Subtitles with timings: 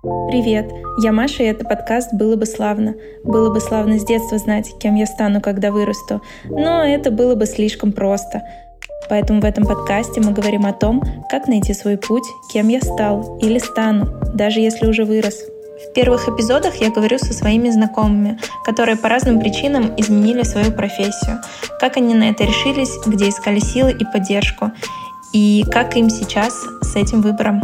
[0.00, 0.70] Привет,
[1.02, 2.94] я Маша, и это подкаст «Было бы славно».
[3.24, 7.46] Было бы славно с детства знать, кем я стану, когда вырасту, но это было бы
[7.46, 8.44] слишком просто.
[9.08, 12.22] Поэтому в этом подкасте мы говорим о том, как найти свой путь,
[12.52, 15.42] кем я стал или стану, даже если уже вырос.
[15.90, 21.40] В первых эпизодах я говорю со своими знакомыми, которые по разным причинам изменили свою профессию,
[21.80, 24.70] как они на это решились, где искали силы и поддержку,
[25.32, 27.62] и как им сейчас с этим выбором.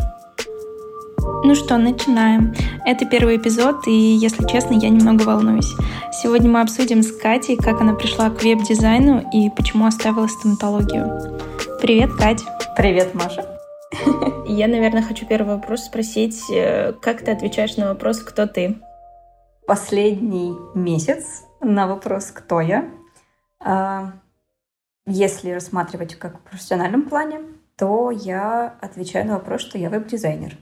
[1.47, 2.55] Ну что, начинаем.
[2.87, 5.71] Это первый эпизод, и, если честно, я немного волнуюсь.
[6.11, 11.39] Сегодня мы обсудим с Катей, как она пришла к веб-дизайну и почему оставила стоматологию.
[11.83, 12.41] Привет, Кать.
[12.79, 13.47] Привет, Маша.
[14.47, 16.43] Я, наверное, хочу первый вопрос спросить.
[16.51, 18.79] Э, как ты отвечаешь на вопрос «Кто ты?»
[19.67, 22.89] Последний месяц на вопрос «Кто я?»
[23.61, 24.13] а,
[25.05, 27.41] Если рассматривать как в профессиональном плане,
[27.77, 30.57] то я отвечаю на вопрос, что я веб-дизайнер.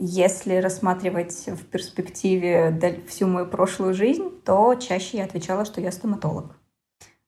[0.00, 6.56] Если рассматривать в перспективе всю мою прошлую жизнь, то чаще я отвечала, что я стоматолог.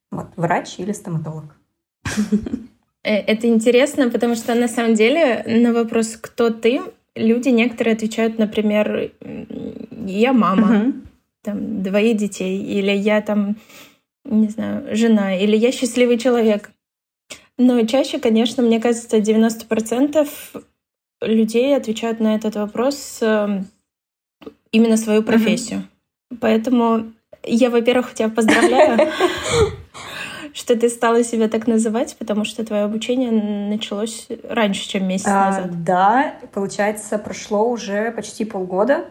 [0.09, 1.45] Вот, врач или стоматолог.
[3.03, 6.81] Э, это интересно, потому что на самом деле на вопрос «Кто ты?»
[7.15, 9.11] люди некоторые отвечают, например,
[10.05, 10.93] «Я мама», угу.
[11.41, 13.55] там, двоих детей, или «Я там,
[14.23, 16.69] не знаю, жена», или «Я счастливый человек».
[17.57, 20.27] Но чаще, конечно, мне кажется, 90%
[21.21, 23.67] людей отвечают на этот вопрос эм,
[24.71, 25.79] именно свою профессию.
[26.31, 26.37] Uh-huh.
[26.41, 27.11] Поэтому
[27.43, 29.09] я, во-первых, тебя поздравляю,
[30.53, 35.47] что ты стала себя так называть, потому что твое обучение началось раньше, чем месяц а,
[35.47, 35.83] назад.
[35.83, 39.05] Да, получается, прошло уже почти полгода.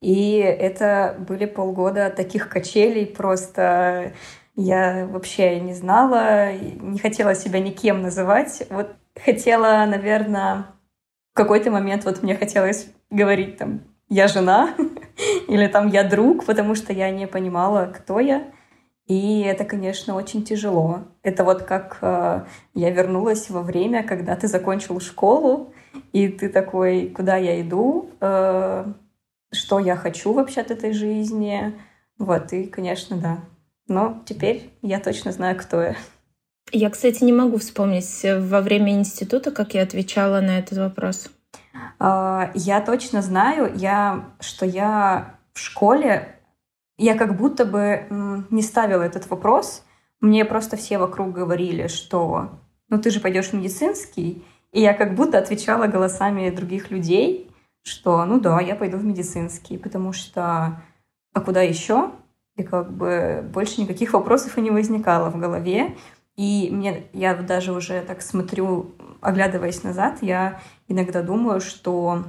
[0.00, 4.12] И это были полгода таких качелей, просто
[4.54, 8.64] я вообще не знала, не хотела себя никем называть.
[8.68, 8.90] Вот
[9.24, 10.66] хотела, наверное,
[11.34, 14.72] в какой-то момент вот мне хотелось говорить там «я жена»
[15.48, 18.52] или там «я друг», потому что я не понимала, кто я.
[19.08, 21.00] И это, конечно, очень тяжело.
[21.24, 22.44] Это вот как э,
[22.74, 25.74] я вернулась во время, когда ты закончил школу,
[26.12, 28.84] и ты такой, куда я иду, э,
[29.52, 31.74] что я хочу вообще от этой жизни.
[32.16, 33.38] Вот, и, конечно, да.
[33.88, 35.96] Но теперь я точно знаю, кто я.
[36.72, 41.30] Я, кстати, не могу вспомнить э, во время института, как я отвечала на этот вопрос.
[41.98, 46.34] А, я точно знаю, я, что я в школе,
[46.98, 48.06] я как будто бы
[48.50, 49.84] не ставила этот вопрос.
[50.20, 52.50] Мне просто все вокруг говорили, что
[52.88, 54.44] ну ты же пойдешь в медицинский.
[54.72, 57.50] И я как будто отвечала голосами других людей,
[57.82, 60.82] что ну да, я пойду в медицинский, потому что
[61.32, 62.10] а куда еще?
[62.56, 65.96] И как бы больше никаких вопросов и не возникало в голове.
[66.36, 72.24] И мне, я даже уже так смотрю, оглядываясь назад, я иногда думаю, что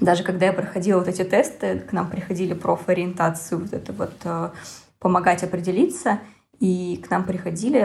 [0.00, 4.50] даже когда я проходила вот эти тесты, к нам приходили профориентацию, вот это вот э,
[4.98, 6.20] помогать определиться,
[6.60, 7.80] и к нам приходили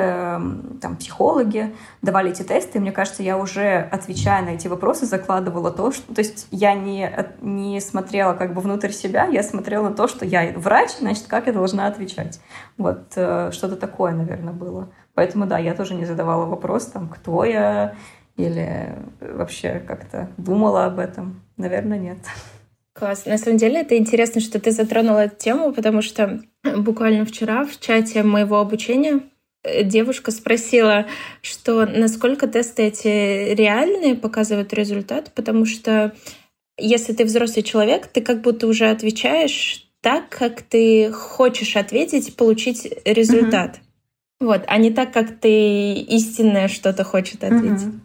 [0.81, 5.69] там психологи, давали эти тесты, и мне кажется, я уже, отвечая на эти вопросы, закладывала
[5.69, 6.13] то, что...
[6.13, 7.07] То есть я не,
[7.41, 11.53] не смотрела как бы внутрь себя, я смотрела то, что я врач, значит, как я
[11.53, 12.41] должна отвечать.
[12.77, 14.89] Вот э, что-то такое, наверное, было.
[15.15, 17.95] Поэтому, да, я тоже не задавала вопрос, там, кто я,
[18.37, 21.41] или вообще как-то думала об этом.
[21.57, 22.17] Наверное, нет.
[22.93, 23.25] Класс.
[23.25, 26.41] На самом деле это интересно, что ты затронула эту тему, потому что
[26.77, 29.21] буквально вчера в чате моего обучения
[29.83, 31.05] девушка спросила,
[31.41, 36.13] что насколько тесты эти реальные показывают результат, потому что
[36.77, 42.93] если ты взрослый человек, ты как будто уже отвечаешь так, как ты хочешь ответить, получить
[43.05, 43.79] результат.
[44.43, 47.87] Вот, а не так, как ты истинное что-то хочет ответить.
[47.87, 47.99] Угу.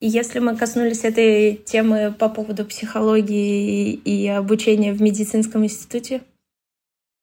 [0.00, 6.22] И если мы коснулись этой темы по поводу психологии и обучения в медицинском институте,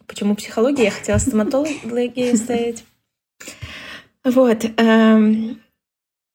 [0.08, 0.86] почему психология?
[0.86, 2.86] Я хотела стоматологию ставить.
[4.24, 4.64] Вот.
[4.78, 5.62] Эм,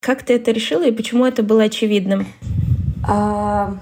[0.01, 2.27] как ты это решила и почему это было очевидным?
[3.09, 3.75] А,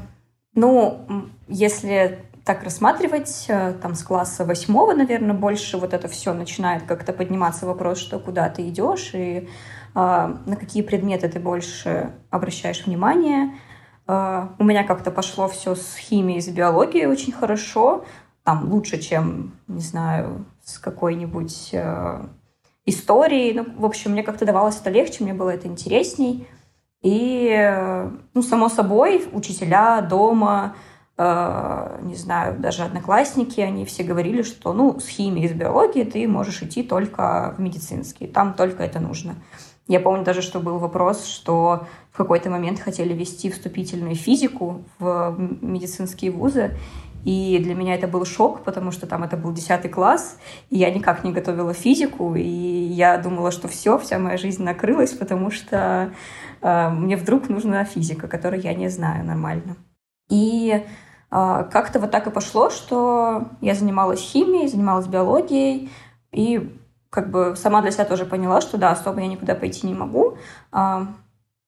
[0.54, 1.04] ну,
[1.48, 7.12] если так рассматривать, э, там с класса восьмого, наверное, больше вот это все начинает как-то
[7.12, 9.50] подниматься вопрос, что куда ты идешь и
[9.94, 13.54] а, на какие предметы ты больше обращаешь внимание.
[14.06, 18.06] А, у меня как-то пошло все с химией, с биологией очень хорошо,
[18.44, 22.20] там лучше, чем, не знаю, с какой-нибудь э,
[22.86, 23.52] историей.
[23.52, 26.48] Ну, в общем, мне как-то давалось это легче, мне было это интересней.
[27.02, 34.42] И, э, ну, само собой, учителя дома, Э, не знаю, даже одноклассники, они все говорили,
[34.42, 39.00] что, ну, с химией, с биологией ты можешь идти только в медицинский, там только это
[39.00, 39.34] нужно.
[39.88, 45.34] Я помню даже, что был вопрос, что в какой-то момент хотели ввести вступительную физику в
[45.62, 46.76] медицинские вузы,
[47.24, 50.38] и для меня это был шок, потому что там это был 10 класс,
[50.70, 55.12] и я никак не готовила физику, и я думала, что все, вся моя жизнь накрылась,
[55.12, 56.12] потому что
[56.60, 59.76] э, мне вдруг нужна физика, которую я не знаю нормально.
[60.30, 60.82] И э,
[61.30, 65.90] как-то вот так и пошло, что я занималась химией, занималась биологией,
[66.32, 66.74] и
[67.10, 70.36] как бы сама для себя тоже поняла, что да, особо я никуда пойти не могу.
[70.72, 71.06] Э,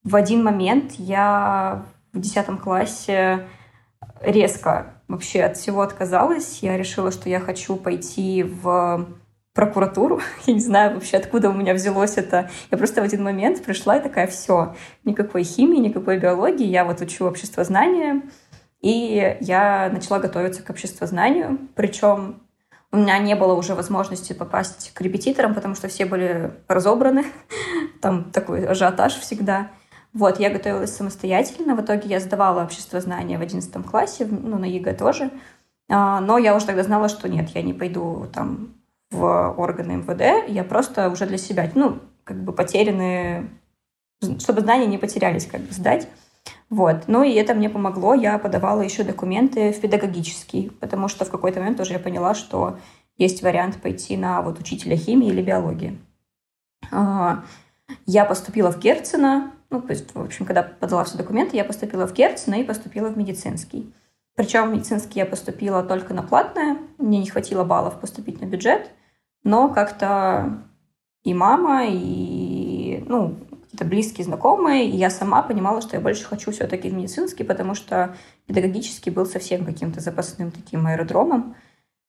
[0.05, 3.47] в один момент я в 10 классе
[4.21, 6.61] резко вообще от всего отказалась.
[6.63, 9.07] Я решила, что я хочу пойти в
[9.55, 10.21] прокуратуру.
[10.47, 12.49] Я не знаю вообще, откуда у меня взялось это.
[12.71, 17.01] Я просто в один момент пришла и такая, все, никакой химии, никакой биологии, я вот
[17.01, 18.23] учу общество знания.
[18.81, 21.59] И я начала готовиться к обществознанию.
[21.75, 22.41] Причем
[22.93, 27.25] у меня не было уже возможности попасть к репетиторам, потому что все были разобраны.
[28.01, 29.71] Там такой ажиотаж всегда.
[30.13, 31.77] Вот, я готовилась самостоятельно.
[31.77, 35.31] В итоге я сдавала обществознание в 11 классе, ну, на ЕГЭ тоже.
[35.89, 38.75] А, но я уже тогда знала, что нет, я не пойду там
[39.11, 43.51] в органы МВД, я просто уже для себя, ну, как бы потерянные,
[44.39, 46.09] чтобы знания не потерялись, как бы сдать.
[46.69, 47.05] Вот.
[47.07, 48.15] Ну и это мне помогло.
[48.15, 52.79] Я подавала еще документы в педагогический, потому что в какой-то момент тоже я поняла, что
[53.17, 55.99] есть вариант пойти на вот учителя химии или биологии.
[56.91, 57.45] А,
[58.07, 62.07] я поступила в Герцена, ну, то есть, в общем, когда подала все документы, я поступила
[62.07, 63.93] в Герцена и поступила в медицинский.
[64.35, 68.91] Причем в медицинский я поступила только на платное, мне не хватило баллов поступить на бюджет,
[69.45, 70.63] но как-то
[71.23, 73.37] и мама, и, ну,
[73.81, 77.75] какие-то близкие знакомые, и я сама понимала, что я больше хочу все-таки в медицинский, потому
[77.75, 78.15] что
[78.47, 81.55] педагогический был совсем каким-то запасным таким аэродромом.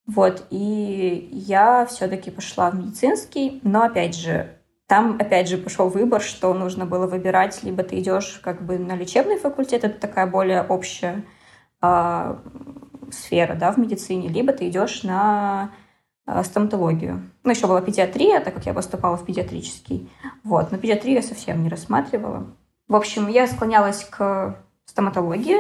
[0.08, 4.50] Вот, и я все-таки пошла в медицинский, но, опять же,
[4.88, 8.96] там, опять же, пошел выбор, что нужно было выбирать, либо ты идешь как бы на
[8.96, 11.24] лечебный факультет, это такая более общая
[11.82, 12.36] э,
[13.12, 15.72] сфера, да, в медицине, либо ты идешь на
[16.44, 17.30] стоматологию.
[17.44, 20.10] Ну, еще была педиатрия, так как я поступала в педиатрический.
[20.44, 22.48] Вот, но педиатрию я совсем не рассматривала.
[22.88, 25.58] В общем, я склонялась к стоматологии,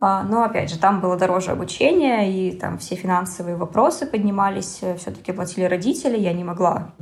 [0.00, 5.32] а, но, опять же, там было дороже обучение, и там все финансовые вопросы поднимались, все-таки
[5.32, 6.92] платили родители, я не могла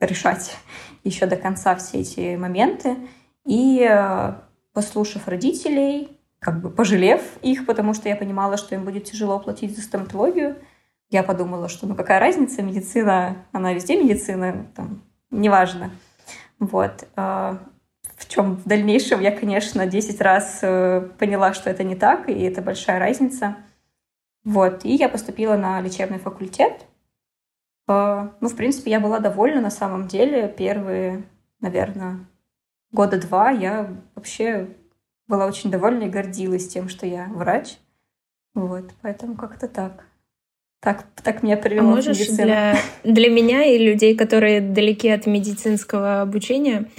[0.00, 0.56] решать
[1.04, 2.96] еще до конца все эти моменты.
[3.46, 4.34] И э,
[4.72, 9.74] послушав родителей, как бы пожалев их, потому что я понимала, что им будет тяжело платить
[9.74, 10.56] за стоматологию,
[11.10, 15.90] я подумала, что ну какая разница, медицина, она везде медицина, там, неважно.
[16.58, 17.06] Вот.
[17.16, 17.58] Э,
[18.16, 22.42] в чем в дальнейшем я, конечно, 10 раз э, поняла, что это не так, и
[22.42, 23.56] это большая разница.
[24.44, 24.84] Вот.
[24.84, 26.86] И я поступила на лечебный факультет,
[27.86, 30.48] ну, в принципе, я была довольна на самом деле.
[30.48, 31.24] Первые,
[31.60, 32.24] наверное,
[32.92, 34.74] года два я вообще
[35.26, 37.78] была очень довольна и гордилась тем, что я врач.
[38.54, 40.06] Вот, поэтому как-то так.
[40.84, 46.20] Так, так меня привело а можешь для, для меня и людей, которые далеки от медицинского
[46.20, 46.90] обучения,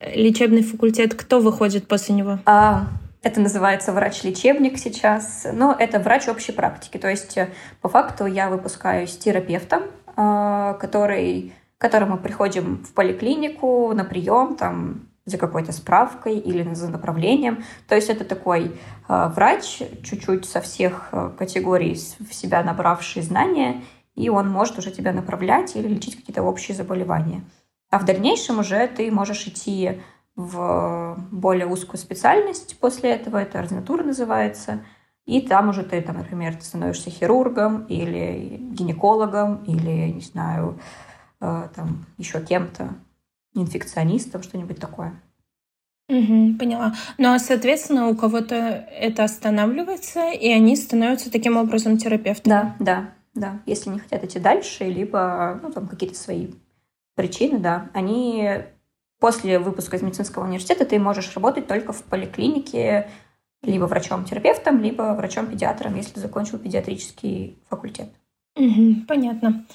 [0.00, 2.38] лечебный факультет, кто выходит после него?
[2.46, 2.86] А,
[3.22, 6.96] это называется врач-лечебник сейчас, но это врач общей практики.
[6.96, 7.38] То есть
[7.82, 9.82] по факту я выпускаюсь терапевтом,
[10.16, 16.88] а, который, к которому приходим в поликлинику на прием, там, за какой-то справкой или за
[16.88, 17.64] направлением.
[17.88, 18.72] То есть это такой
[19.08, 23.82] э, врач, чуть-чуть со всех а, категорий в себя набравший знания,
[24.14, 27.42] и он может уже тебя направлять или лечить какие-то общие заболевания.
[27.90, 30.00] А в дальнейшем уже ты можешь идти
[30.36, 34.80] в более узкую специальность после этого, это ординатура называется–
[35.28, 40.80] и там уже ты, там, например, ты становишься хирургом или гинекологом или, не знаю,
[41.42, 42.94] э, там еще кем-то,
[43.54, 45.20] инфекционистом, что-нибудь такое.
[46.08, 46.94] Угу, поняла.
[47.18, 52.50] Ну а, соответственно, у кого-то это останавливается, и они становятся таким образом терапевтами.
[52.50, 53.58] Да, да, да.
[53.66, 56.48] Если не хотят идти дальше, либо ну, там какие-то свои
[57.14, 58.60] причины, да, они
[59.20, 63.10] после выпуска из медицинского университета ты можешь работать только в поликлинике
[63.62, 68.08] либо врачом-терапевтом, либо врачом-педиатром, если закончил педиатрический факультет.
[68.56, 69.66] Угу, понятно.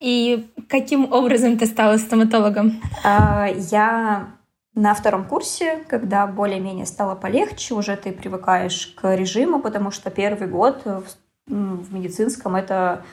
[0.00, 2.80] И каким образом ты стала стоматологом?
[3.04, 4.28] А, я
[4.74, 10.48] на втором курсе, когда более-менее стало полегче, уже ты привыкаешь к режиму, потому что первый
[10.48, 13.04] год в, медицинском это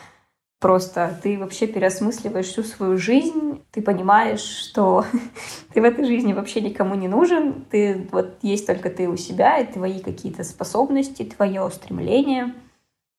[0.60, 5.06] Просто ты вообще переосмысливаешь всю свою жизнь, ты понимаешь, что
[5.74, 9.60] ты в этой жизни вообще никому не нужен, ты вот есть только ты у себя,
[9.60, 12.56] и твои какие-то способности, твое стремление.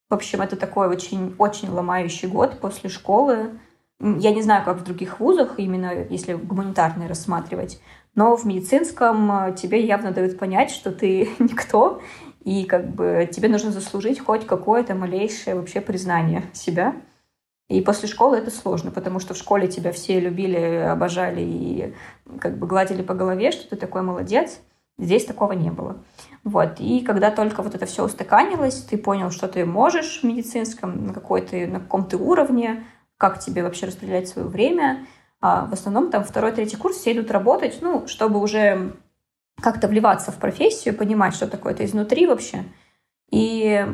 [0.08, 3.58] В общем, это такой очень-очень ломающий год после школы.
[4.00, 7.80] Я не знаю, как в других вузах, именно если гуманитарные рассматривать,
[8.14, 12.00] но в медицинском тебе явно дают понять, что ты никто,
[12.44, 16.96] и как бы тебе нужно заслужить хоть какое-то малейшее вообще признание себя.
[17.68, 20.56] И после школы это сложно, потому что в школе тебя все любили,
[20.90, 21.94] обожали и
[22.40, 24.60] как бы гладили по голове, что ты такой молодец.
[24.98, 25.96] Здесь такого не было.
[26.42, 26.80] Вот.
[26.80, 31.14] И когда только вот это все устаканилось, ты понял, что ты можешь в медицинском, на,
[31.14, 32.84] какой ты, на каком ты уровне,
[33.16, 35.06] как тебе вообще распределять свое время.
[35.40, 38.96] А в основном там второй, третий курс все идут работать, ну, чтобы уже
[39.60, 42.64] как-то вливаться в профессию, понимать, что такое это изнутри вообще.
[43.30, 43.86] И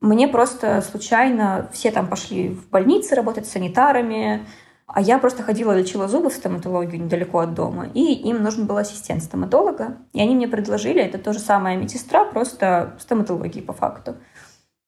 [0.00, 4.46] мне просто случайно все там пошли в больницы работать санитарами,
[4.92, 8.76] а я просто ходила, лечила зубы в стоматологию недалеко от дома, и им нужен был
[8.76, 9.98] ассистент стоматолога.
[10.12, 14.16] И они мне предложили, это то же самое медсестра, просто стоматологии по факту.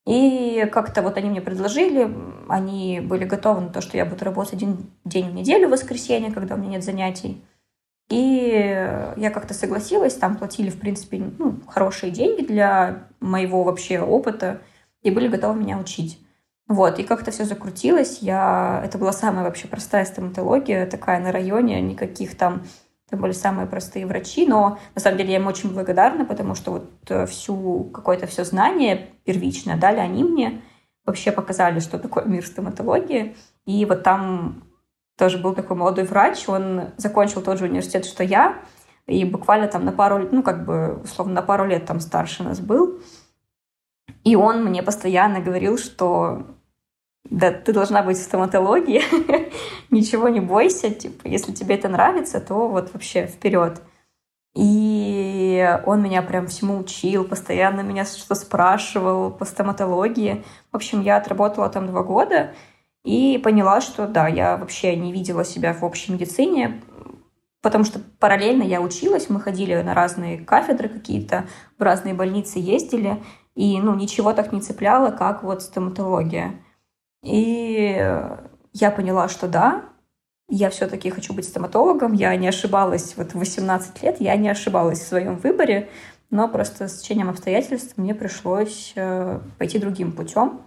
[0.04, 2.12] И как-то вот они мне предложили,
[2.48, 6.32] они были готовы на то, что я буду работать один день в неделю, в воскресенье,
[6.32, 7.40] когда у меня нет занятий.
[8.08, 14.60] И я как-то согласилась, там платили, в принципе, ну, хорошие деньги для моего вообще опыта,
[15.02, 16.18] и были готовы меня учить.
[16.72, 18.20] Вот, и как-то все закрутилось.
[18.22, 18.80] Я...
[18.82, 22.62] Это была самая вообще простая стоматология, такая на районе, никаких там...
[23.06, 26.70] Это были самые простые врачи, но на самом деле я им очень благодарна, потому что
[26.70, 30.62] вот э, всю какое-то все знание первичное дали они мне,
[31.04, 33.36] вообще показали, что такое мир стоматологии.
[33.66, 34.64] И вот там
[35.18, 38.56] тоже был такой молодой врач, он закончил тот же университет, что я,
[39.06, 42.60] и буквально там на пару, ну, как бы, условно, на пару лет там старше нас
[42.60, 42.98] был.
[44.24, 46.46] И он мне постоянно говорил, что
[47.30, 49.02] да, ты должна быть в стоматологии,
[49.90, 53.80] ничего не бойся, типа, если тебе это нравится, то вот вообще вперед.
[54.54, 60.44] И он меня прям всему учил, постоянно меня что спрашивал по стоматологии.
[60.70, 62.52] В общем, я отработала там два года
[63.02, 66.82] и поняла, что да, я вообще не видела себя в общей медицине,
[67.62, 71.46] потому что параллельно я училась, мы ходили на разные кафедры какие-то,
[71.78, 73.22] в разные больницы ездили,
[73.54, 76.60] и ну, ничего так не цепляло, как вот стоматология.
[77.22, 78.04] И
[78.72, 79.84] я поняла, что да,
[80.48, 82.12] я все-таки хочу быть стоматологом.
[82.12, 85.88] Я не ошибалась вот в 18 лет, я не ошибалась в своем выборе,
[86.30, 90.62] но просто с течением обстоятельств мне пришлось э, пойти другим путем.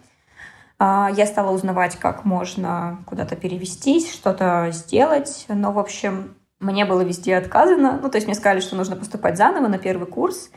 [0.78, 5.46] А, я стала узнавать, как можно куда-то перевестись, что-то сделать.
[5.48, 8.00] Но, в общем, мне было везде отказано.
[8.02, 10.50] Ну, то есть мне сказали, что нужно поступать заново на первый курс.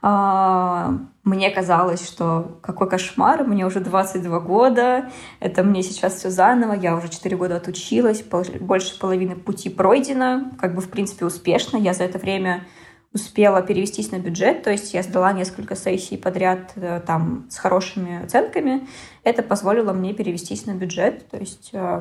[0.00, 6.72] А, мне казалось, что какой кошмар, мне уже 22 года, это мне сейчас все заново,
[6.74, 11.76] я уже 4 года отучилась, больше половины пути пройдено, как бы в принципе успешно.
[11.76, 12.64] Я за это время
[13.12, 18.22] успела перевестись на бюджет, то есть я сдала несколько сессий подряд э, там с хорошими
[18.22, 18.86] оценками.
[19.24, 22.00] Это позволило мне перевестись на бюджет, то есть э,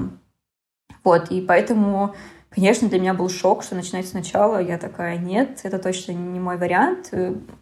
[1.04, 2.14] вот, и поэтому
[2.58, 4.60] Конечно, для меня был шок, что начинать сначала.
[4.60, 7.14] Я такая, нет, это точно не мой вариант.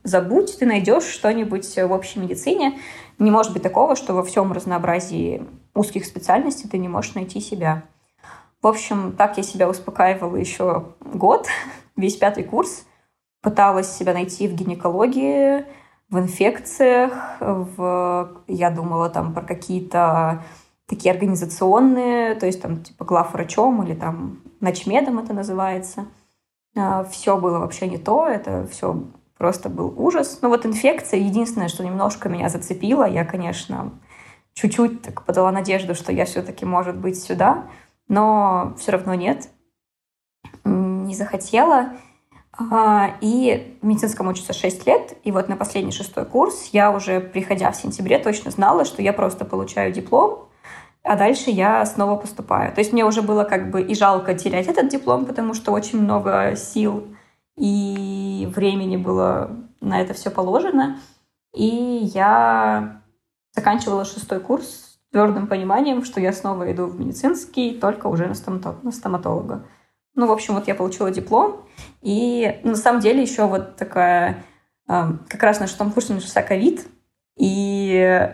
[0.03, 2.79] Забудь, ты найдешь что-нибудь в общей медицине.
[3.19, 7.83] Не может быть такого, что во всем разнообразии узких специальностей ты не можешь найти себя.
[8.61, 11.49] В общем, так я себя успокаивала еще год,
[11.97, 12.85] весь пятый курс.
[13.41, 15.65] Пыталась себя найти в гинекологии,
[16.09, 17.11] в инфекциях,
[17.41, 18.43] в...
[18.47, 20.41] я думала там про какие-то
[20.87, 26.07] такие организационные, то есть там типа главврачом или там ночмедом это называется.
[26.75, 29.05] А, все было вообще не то, это все
[29.37, 30.39] просто был ужас.
[30.41, 33.91] Но вот инфекция, единственное, что немножко меня зацепило, я, конечно,
[34.53, 37.67] чуть-чуть так подала надежду, что я все-таки, может быть, сюда,
[38.07, 39.49] но все равно нет.
[40.63, 41.93] Не захотела.
[42.57, 47.19] А, и в медицинском учится 6 лет, и вот на последний шестой курс я уже,
[47.19, 50.44] приходя в сентябре, точно знала, что я просто получаю диплом,
[51.05, 52.73] а дальше я снова поступаю.
[52.73, 56.01] То есть мне уже было как бы и жалко терять этот диплом, потому что очень
[56.01, 57.07] много сил
[57.57, 60.97] и времени было на это все положено.
[61.53, 63.01] И я
[63.53, 68.33] заканчивала шестой курс с твердым пониманием, что я снова иду в медицинский, только уже на,
[68.33, 69.65] стомато на стоматолога.
[70.15, 71.65] Ну, в общем, вот я получила диплом,
[72.01, 74.43] и на самом деле еще вот такая,
[74.87, 76.87] как раз на шестом курсе начался ковид,
[77.37, 78.33] и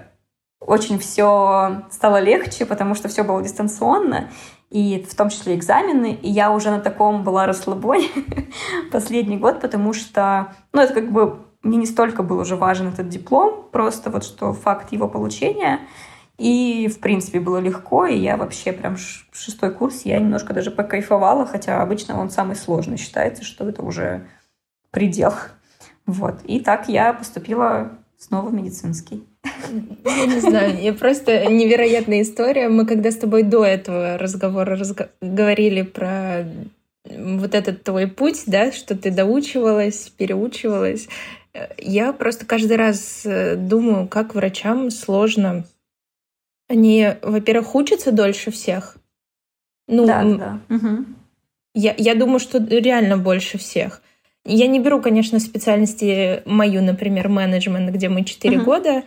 [0.62, 4.30] очень все стало легче, потому что все было дистанционно,
[4.70, 8.08] и в том числе экзамены, и я уже на таком была расслабоне
[8.92, 13.10] последний год, потому что, ну, это как бы мне не столько был уже важен этот
[13.10, 15.82] диплом, просто вот что факт его получения,
[16.38, 21.46] и, в принципе, было легко, и я вообще прям шестой курс, я немножко даже покайфовала,
[21.46, 24.28] хотя обычно он самый сложный считается, что это уже
[24.92, 25.34] предел.
[26.08, 26.42] Вот.
[26.46, 29.31] И так я поступила снова в медицинский.
[29.44, 32.70] Я не знаю, я просто невероятная история.
[32.70, 35.10] Мы когда с тобой до этого разговора разго...
[35.22, 36.46] говорили про
[37.06, 41.08] вот этот твой путь, да, что ты доучивалась, переучивалась.
[41.78, 45.66] Я просто каждый раз э, думаю, как врачам сложно.
[46.70, 48.96] Они, во-первых, учатся дольше всех.
[49.88, 50.60] Ну, да, да.
[50.74, 51.06] Угу.
[51.74, 54.02] Я, я думаю, что реально больше всех.
[54.46, 58.66] Я не беру, конечно, специальности мою, например, менеджмент, где мы 4 угу.
[58.66, 59.04] года.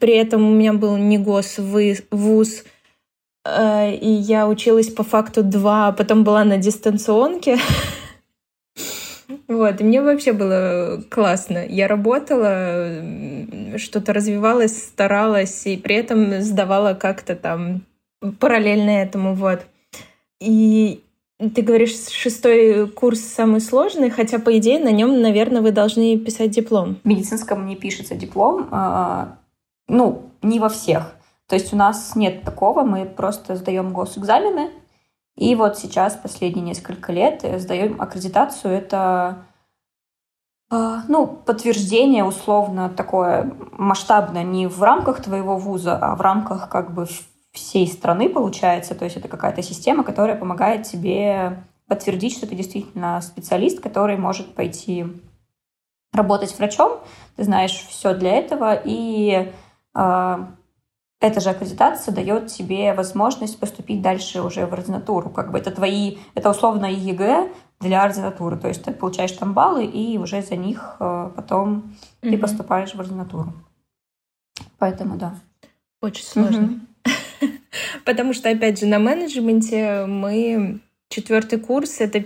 [0.00, 2.64] При этом у меня был не гос, вуз,
[3.44, 7.58] э, и я училась по факту 2, а потом была на дистанционке.
[9.48, 11.64] Вот, и мне вообще было классно.
[11.66, 13.02] Я работала,
[13.76, 17.82] что-то развивалась, старалась, и при этом сдавала как-то там
[18.38, 19.62] параллельно этому, вот.
[20.40, 21.02] И
[21.54, 26.50] ты говоришь, шестой курс самый сложный, хотя, по идее, на нем, наверное, вы должны писать
[26.50, 26.98] диплом.
[27.02, 29.38] В медицинском не пишется диплом, а,
[29.88, 31.14] ну, не во всех.
[31.48, 34.70] То есть у нас нет такого, мы просто сдаем госэкзамены,
[35.36, 38.74] и вот сейчас, последние несколько лет, сдаем аккредитацию.
[38.74, 39.44] Это
[40.70, 46.94] а, ну, подтверждение условно такое масштабное не в рамках твоего вуза, а в рамках как
[46.94, 47.06] бы
[47.52, 48.94] всей страны получается.
[48.94, 54.54] То есть это какая-то система, которая помогает тебе подтвердить, что ты действительно специалист, который может
[54.54, 55.06] пойти
[56.14, 57.00] работать врачом.
[57.36, 59.52] Ты знаешь все для этого, и
[59.94, 65.30] эта же аккредитация дает тебе возможность поступить дальше уже в ординатуру.
[65.30, 67.48] Как бы это твои, это условно ЕГЭ
[67.80, 68.56] для ординатуры.
[68.56, 72.30] То есть ты получаешь там баллы, и уже за них э, потом mm-hmm.
[72.30, 73.52] ты поступаешь в ординатуру.
[74.78, 75.34] Поэтому да.
[76.00, 76.80] Очень сложно.
[77.04, 77.58] Mm-hmm.
[78.04, 82.24] Потому что, опять же, на менеджменте мы четвертый курс— это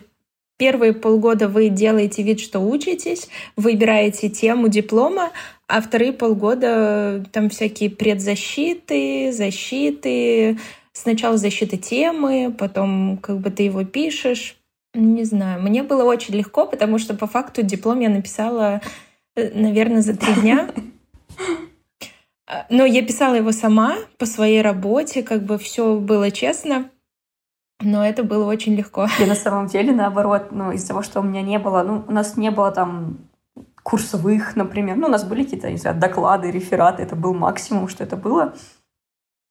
[0.58, 5.30] Первые полгода вы делаете вид, что учитесь, выбираете тему диплома,
[5.68, 10.58] а вторые полгода там всякие предзащиты, защиты,
[10.92, 14.56] сначала защита темы, потом как бы ты его пишешь.
[14.94, 18.80] Не знаю, мне было очень легко, потому что по факту диплом я написала,
[19.34, 20.70] э, наверное, за три дня.
[22.70, 26.88] Но я писала его сама по своей работе, как бы все было честно.
[27.80, 29.06] Но это было очень легко.
[29.18, 32.12] Я на самом деле, наоборот, ну, из-за того, что у меня не было, ну, у
[32.12, 33.18] нас не было там
[33.82, 34.96] курсовых, например.
[34.96, 37.02] Ну, у нас были какие-то, не знаю, доклады, рефераты.
[37.02, 38.54] Это был максимум, что это было.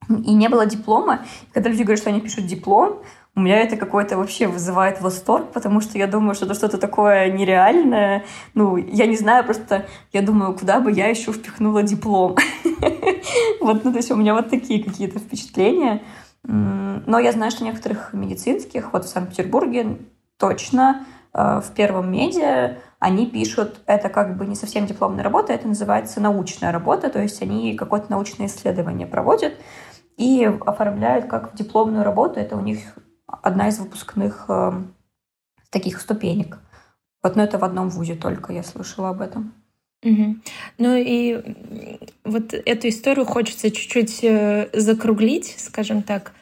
[0.10, 1.26] И не было диплома.
[1.54, 3.02] Когда люди говорят, что они пишут диплом,
[3.36, 7.30] у меня это какой-то вообще вызывает восторг, потому что я думаю, что это что-то такое
[7.32, 8.24] нереальное.
[8.54, 12.38] Ну, я не знаю, просто я думаю, куда бы я еще впихнула диплом.
[13.60, 16.04] Вот, ну, то есть у меня вот такие какие-то впечатления.
[16.48, 19.98] Но я знаю, что некоторых медицинских, вот в Санкт-Петербурге
[20.38, 25.68] точно э, в первом медиа они пишут, это как бы не совсем дипломная работа, это
[25.68, 29.54] называется научная работа, то есть они какое-то научное исследование проводят
[30.18, 32.80] и оформляют как дипломную работу, это у них
[33.28, 34.72] одна из выпускных э,
[35.72, 36.60] таких ступенек.
[37.24, 39.54] Вот, но это в одном вузе только я слышала об этом.
[40.04, 40.36] Угу.
[40.78, 46.34] Ну и вот эту историю хочется чуть-чуть э, закруглить, скажем так.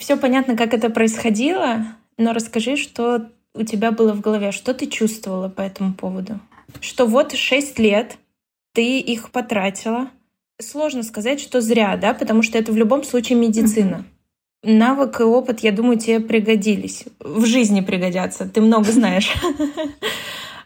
[0.00, 1.84] Все понятно, как это происходило,
[2.16, 6.40] но расскажи, что у тебя было в голове, что ты чувствовала по этому поводу?
[6.80, 8.16] Что вот шесть лет
[8.72, 10.08] ты их потратила.
[10.58, 14.04] Сложно сказать, что зря, да, потому что это в любом случае медицина.
[14.62, 17.04] Навык и опыт, я думаю, тебе пригодились.
[17.18, 18.48] В жизни пригодятся.
[18.48, 19.32] Ты много знаешь.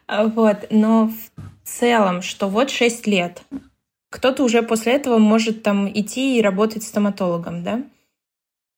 [0.07, 0.67] Вот.
[0.69, 3.43] Но в целом, что вот 6 лет,
[4.11, 7.83] кто-то уже после этого может там идти и работать стоматологом, да?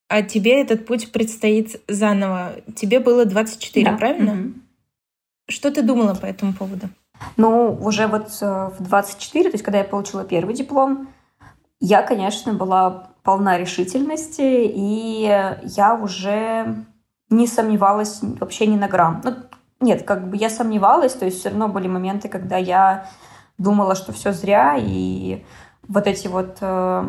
[0.09, 2.57] А тебе этот путь предстоит заново.
[2.77, 3.97] Тебе было 24, да.
[3.97, 4.33] правильно?
[4.33, 4.53] Угу.
[5.49, 6.89] Что ты думала по этому поводу?
[7.37, 11.09] Ну, уже вот э, в 24, то есть когда я получила первый диплом,
[11.81, 15.23] я, конечно, была полна решительности, и
[15.63, 16.85] я уже
[17.31, 19.21] не сомневалась вообще ни на грамм.
[19.25, 19.35] Ну,
[19.81, 23.09] нет, как бы я сомневалась, то есть все равно были моменты, когда я
[23.59, 25.45] думала, что все зря, и
[25.89, 27.05] вот эти вот э,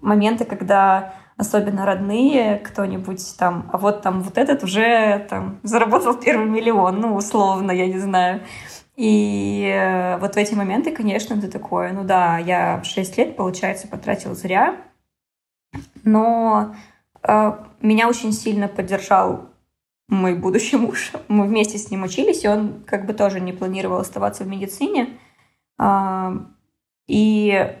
[0.00, 6.48] моменты, когда особенно родные, кто-нибудь там, а вот там вот этот уже там заработал первый
[6.48, 8.42] миллион, ну, условно, я не знаю.
[8.96, 13.88] И э, вот в эти моменты, конечно, ты такое, ну да, я 6 лет, получается,
[13.88, 14.76] потратил зря,
[16.04, 16.74] но
[17.22, 19.50] э, меня очень сильно поддержал
[20.08, 21.12] мой будущий муж.
[21.28, 25.18] Мы вместе с ним учились, и он как бы тоже не планировал оставаться в медицине.
[25.78, 26.32] А,
[27.06, 27.76] и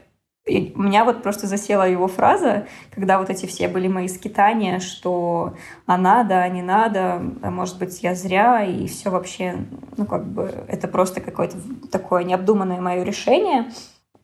[0.46, 4.78] и у меня вот просто засела его фраза, когда вот эти все были мои скитания,
[4.78, 5.54] что
[5.86, 9.56] а надо, а не надо, а может быть, я зря, и все вообще,
[9.96, 11.56] ну, как бы, это просто какое-то
[11.90, 13.72] такое необдуманное мое решение.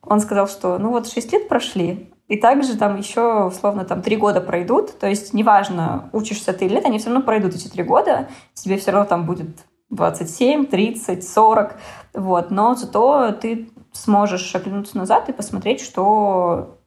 [0.01, 4.15] Он сказал, что ну вот шесть лет прошли, И также там еще, условно, там три
[4.15, 4.97] года пройдут.
[4.99, 8.29] То есть неважно, учишься ты или нет, они все равно пройдут эти три года.
[8.53, 11.75] Тебе все равно там будет 27, 30, 40.
[12.13, 12.51] Вот.
[12.51, 16.77] Но зато ты сможешь оглянуться назад и посмотреть, что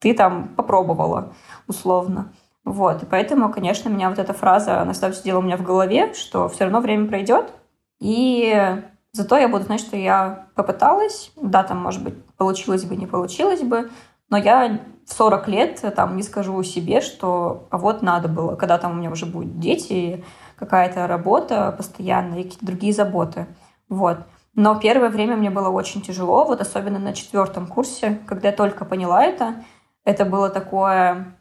[0.00, 1.32] ты там попробовала,
[1.66, 2.32] условно.
[2.64, 3.02] Вот.
[3.02, 6.48] И поэтому, конечно, меня вот эта фраза, она всегда сидела у меня в голове, что
[6.48, 7.52] все равно время пройдет,
[8.00, 8.82] и
[9.12, 11.32] зато я буду знать, что я попыталась.
[11.36, 13.90] Да, там, может быть, получилось бы, не получилось бы,
[14.28, 18.78] но я в 40 лет там не скажу себе, что а вот надо было, когда
[18.78, 20.24] там у меня уже будут дети,
[20.58, 23.46] какая-то работа постоянная, какие-то другие заботы.
[23.88, 24.18] Вот.
[24.54, 28.84] Но первое время мне было очень тяжело, вот особенно на четвертом курсе, когда я только
[28.84, 29.62] поняла это.
[30.04, 31.36] Это было такое...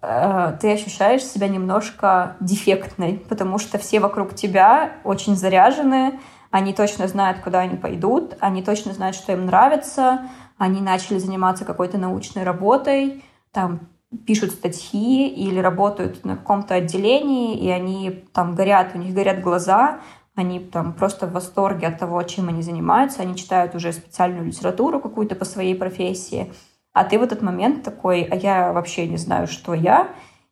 [0.00, 6.18] Э, ты ощущаешь себя немножко дефектной, потому что все вокруг тебя очень заряжены,
[6.50, 11.66] они точно знают, куда они пойдут, они точно знают, что им нравится, они начали заниматься
[11.66, 13.80] какой-то научной работой, там
[14.24, 20.00] пишут статьи или работают на каком-то отделении, и они там горят, у них горят глаза,
[20.34, 25.00] они там просто в восторге от того, чем они занимаются, они читают уже специальную литературу
[25.00, 26.52] какую-то по своей профессии,
[26.92, 30.08] а ты в этот момент такой, а я вообще не знаю, что я,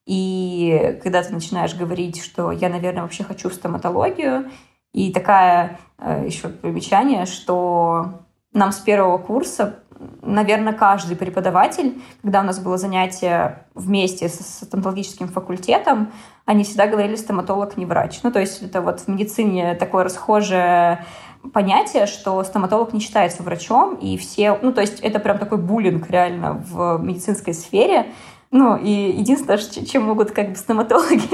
[0.06, 4.50] и когда ты начинаешь говорить, что я, наверное, вообще хочу в стоматологию,
[4.92, 8.23] и такая э, еще примечание, что
[8.54, 9.80] нам с первого курса
[10.22, 16.12] наверное, каждый преподаватель, когда у нас было занятие вместе с стоматологическим факультетом,
[16.44, 18.20] они всегда говорили стоматолог не врач.
[18.22, 21.04] Ну, то есть это вот в медицине такое расхожее
[21.52, 26.08] понятие, что стоматолог не считается врачом, и все, ну, то есть это прям такой буллинг
[26.10, 28.06] реально в медицинской сфере,
[28.54, 31.28] ну, и единственное, чем могут как бы стоматологи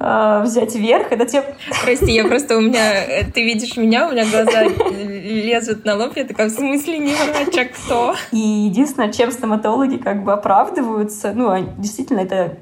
[0.00, 1.44] а, взять верх, это те...
[1.84, 3.04] Прости, я просто у меня...
[3.04, 7.14] Э, ты видишь меня, у меня глаза лезут на лоб, я такая, в смысле не
[7.14, 8.16] врач, а кто?
[8.32, 12.58] И единственное, чем стоматологи как бы оправдываются, ну, действительно, это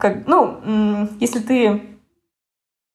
[0.00, 1.82] как, ну, если ты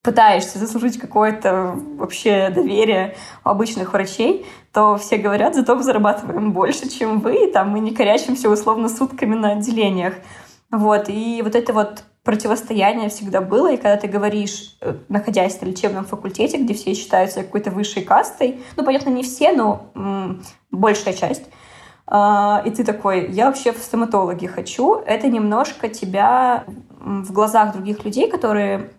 [0.07, 6.87] пытаешься заслужить какое-то вообще доверие у обычных врачей, то все говорят, зато мы зарабатываем больше,
[6.87, 10.13] чем вы, там мы не корячимся условно сутками на отделениях.
[10.71, 15.65] Вот, и вот это вот противостояние всегда было, и когда ты говоришь, э, находясь на
[15.65, 20.41] лечебном факультете, где все считаются какой-то высшей кастой, ну, понятно, не все, но м-
[20.71, 21.43] большая часть,
[22.09, 22.15] э,
[22.65, 26.63] и ты такой, я вообще в стоматологи хочу, это немножко тебя
[26.97, 28.89] в глазах других людей, которые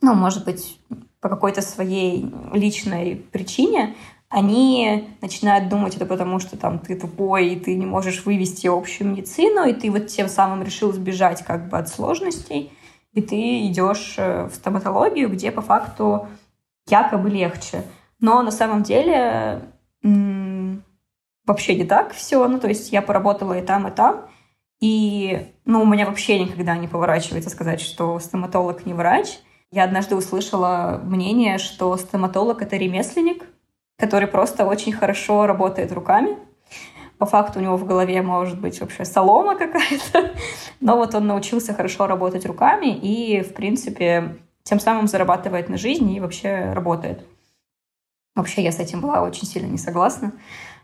[0.00, 0.80] ну, может быть,
[1.20, 3.94] по какой-то своей личной причине,
[4.28, 9.10] они начинают думать это потому, что там ты тупой, и ты не можешь вывести общую
[9.10, 12.72] медицину, и ты вот тем самым решил сбежать как бы от сложностей,
[13.12, 16.28] и ты идешь э, в стоматологию, где по факту
[16.88, 17.82] якобы легче.
[18.20, 19.62] Но на самом деле
[21.44, 22.46] вообще не так все.
[22.46, 24.26] Ну, то есть я поработала и там, и там.
[24.80, 29.40] И, ну, у меня вообще никогда не поворачивается сказать, что стоматолог не врач.
[29.72, 33.44] Я однажды услышала мнение, что стоматолог— это ремесленник,
[33.98, 36.36] который просто очень хорошо работает руками.
[37.18, 40.32] По факту у него в голове может быть вообще солома какая-то,
[40.80, 46.10] но вот он научился хорошо работать руками и, в принципе, тем самым зарабатывает на жизнь
[46.10, 47.24] и вообще работает.
[48.34, 50.32] Вообще я с этим была очень сильно не согласна.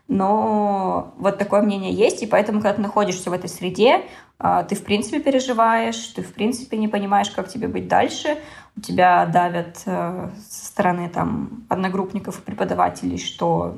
[0.07, 4.03] Но вот такое мнение есть, и поэтому, когда ты находишься в этой среде,
[4.39, 8.37] а, ты, в принципе, переживаешь, ты, в принципе, не понимаешь, как тебе быть дальше.
[8.75, 13.77] У тебя давят э, со стороны там, одногруппников и преподавателей, что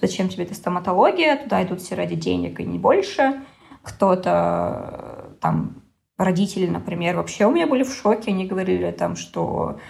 [0.00, 3.42] зачем тебе эта стоматология, туда идут все ради денег и не больше.
[3.82, 5.82] Кто-то э, там
[6.16, 9.80] родители, например, вообще у меня были в шоке, они говорили там, что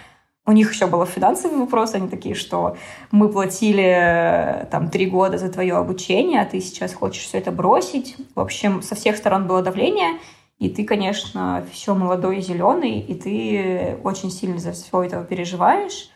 [0.45, 2.75] у них еще был финансовый вопрос, они такие, что
[3.11, 8.17] мы платили там три года за твое обучение, а ты сейчас хочешь все это бросить.
[8.35, 10.19] В общем, со всех сторон было давление,
[10.59, 16.09] и ты, конечно, все молодой и зеленый, и ты очень сильно за все это переживаешь.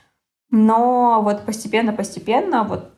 [0.49, 2.91] Но вот постепенно-постепенно, вот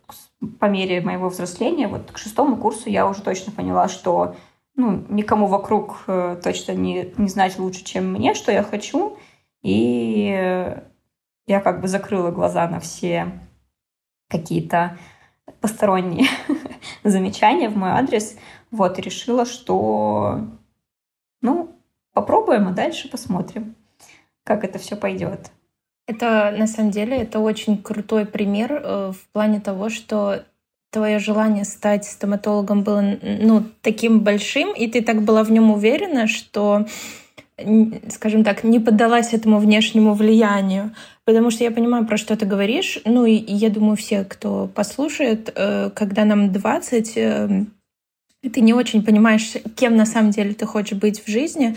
[0.60, 4.36] по мере моего взросления, вот к шестому курсу я уже точно поняла, что
[4.76, 9.18] ну, никому вокруг э, точно не, не знать лучше, чем мне, что я хочу.
[9.62, 10.74] И
[11.50, 13.32] я как бы закрыла глаза на все
[14.30, 14.98] какие-то
[15.62, 16.28] посторонние
[17.04, 18.38] замечания в мой адрес.
[18.70, 20.42] Вот, и решила, что,
[21.42, 21.76] ну,
[22.14, 23.76] попробуем, а дальше посмотрим,
[24.44, 25.52] как это все пойдет.
[26.06, 30.44] Это, на самом деле, это очень крутой пример э, в плане того, что
[30.92, 36.28] твое желание стать стоматологом было, ну, таким большим, и ты так была в нем уверена,
[36.28, 36.86] что
[38.10, 40.94] скажем так, не поддалась этому внешнему влиянию,
[41.26, 43.00] потому что я понимаю, про что ты говоришь.
[43.06, 47.66] Ну и, я думаю, все, кто послушает, э, когда нам 20, э,
[48.42, 51.76] и ты не очень понимаешь, кем на самом деле ты хочешь быть в жизни,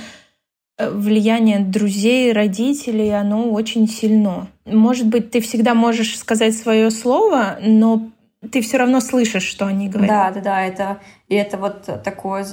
[0.78, 4.48] э, влияние друзей, родителей, оно очень сильно.
[4.64, 8.08] Может быть, ты всегда можешь сказать свое слово, но
[8.50, 10.34] ты все равно слышишь, что они говорят.
[10.34, 12.46] Да, да, да, это и это вот такое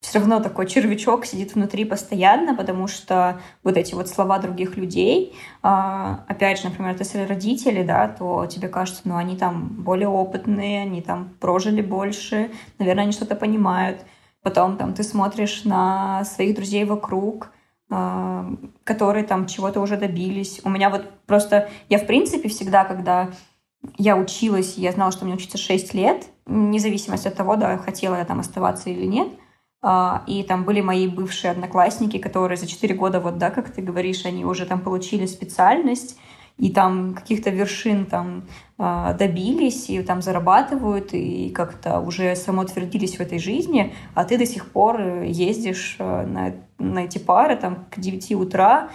[0.00, 5.36] все равно такой червячок сидит внутри постоянно, потому что вот эти вот слова других людей,
[5.62, 10.82] а, опять же, например, если родители, да, то тебе кажется, ну, они там более опытные,
[10.82, 14.04] они там прожили больше, наверное, они что-то понимают.
[14.42, 17.52] Потом там ты смотришь на своих друзей вокруг,
[17.90, 18.46] а,
[18.84, 20.62] которые там чего-то уже добились.
[20.64, 23.28] У меня вот просто, я в принципе всегда, когда
[23.98, 28.24] я училась, я знала, что мне учиться 6 лет, независимо от того, да, хотела я
[28.24, 29.28] там оставаться или нет,
[29.82, 34.26] и там были мои бывшие одноклассники, которые за 4 года, вот, да, как ты говоришь,
[34.26, 36.18] они уже там получили специальность,
[36.60, 38.44] и там каких-то вершин там
[38.76, 44.44] а, добились, и там зарабатывают, и как-то уже самоутвердились в этой жизни, а ты до
[44.44, 48.90] сих пор ездишь а, на, на эти пары там к 9 утра,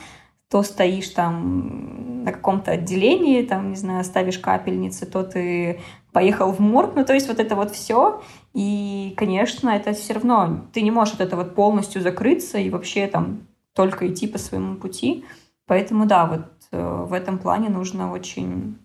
[0.48, 5.80] то стоишь там на каком-то отделении, там, не знаю, ставишь капельницы, то ты
[6.16, 8.24] поехал в морг, ну, то есть вот это вот все,
[8.54, 13.46] и, конечно, это все равно, ты не можешь от этого полностью закрыться и вообще там
[13.74, 15.26] только идти по своему пути.
[15.66, 18.78] Поэтому, да, вот э, в этом плане нужно очень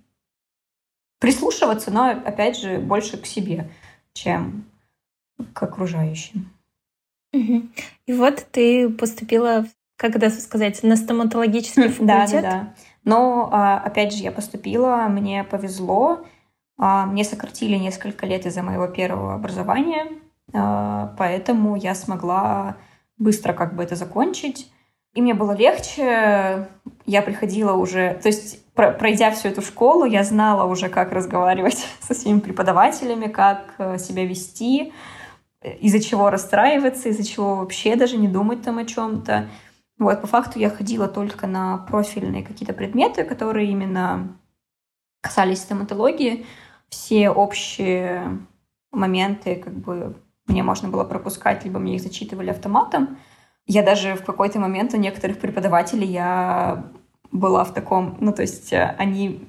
[1.20, 3.70] прислушиваться, но, опять же, больше к себе,
[4.12, 4.64] чем
[5.52, 6.50] к окружающим.
[7.32, 9.66] И вот ты поступила,
[9.96, 12.06] как это сказать, на стоматологический факультет.
[12.06, 12.74] Да, да, да.
[13.04, 16.26] Но, а, опять же, я поступила, мне повезло,
[16.80, 20.06] мне сократили несколько лет из-за моего первого образования,
[20.52, 22.76] а, поэтому я смогла
[23.18, 24.70] быстро как бы это закончить.
[25.12, 26.68] И мне было легче,
[27.04, 32.14] я приходила уже, то есть пройдя всю эту школу, я знала уже, как разговаривать со
[32.14, 34.92] своими преподавателями, как э, себя вести,
[35.80, 39.48] из-за чего расстраиваться, из-за чего вообще даже не думать там о чем-то.
[39.98, 44.38] Вот, по факту я ходила только на профильные какие-то предметы, которые именно
[45.20, 46.46] касались стоматологии
[46.90, 48.38] все общие
[48.92, 53.18] моменты как бы мне можно было пропускать, либо мне их зачитывали автоматом.
[53.66, 56.84] Я даже в какой-то момент у некоторых преподавателей я
[57.30, 59.40] была в таком, ну, то есть э, они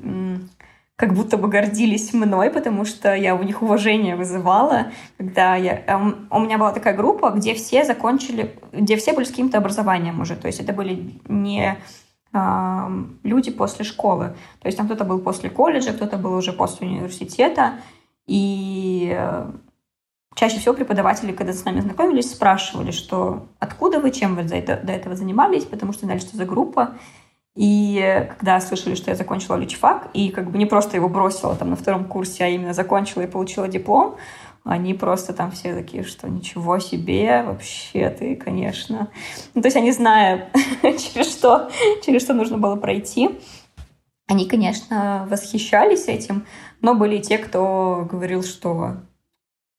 [0.95, 5.83] как будто бы гордились мной, потому что я у них уважение вызывала, когда я...
[6.29, 10.35] У меня была такая группа, где все закончили, где все были с каким-то образованием уже,
[10.35, 11.77] то есть это были не
[12.33, 14.35] люди после школы.
[14.59, 17.75] То есть там кто-то был после колледжа, кто-то был уже после университета.
[18.27, 19.51] И э,
[20.35, 25.15] чаще всего преподаватели, когда с нами знакомились, спрашивали, что откуда вы, чем вы до этого
[25.15, 26.95] занимались, потому что знали, что за группа.
[27.55, 31.71] И когда слышали, что я закончила личфак, и как бы не просто его бросила там
[31.71, 34.15] на втором курсе, а именно закончила и получила диплом,
[34.63, 39.09] они просто там все такие, что ничего себе, вообще ты, конечно.
[39.53, 40.49] Ну, то есть они, зная,
[40.83, 41.71] через что,
[42.05, 43.39] через что нужно было пройти,
[44.27, 46.45] они, конечно, восхищались этим,
[46.79, 48.97] но были те, кто говорил, что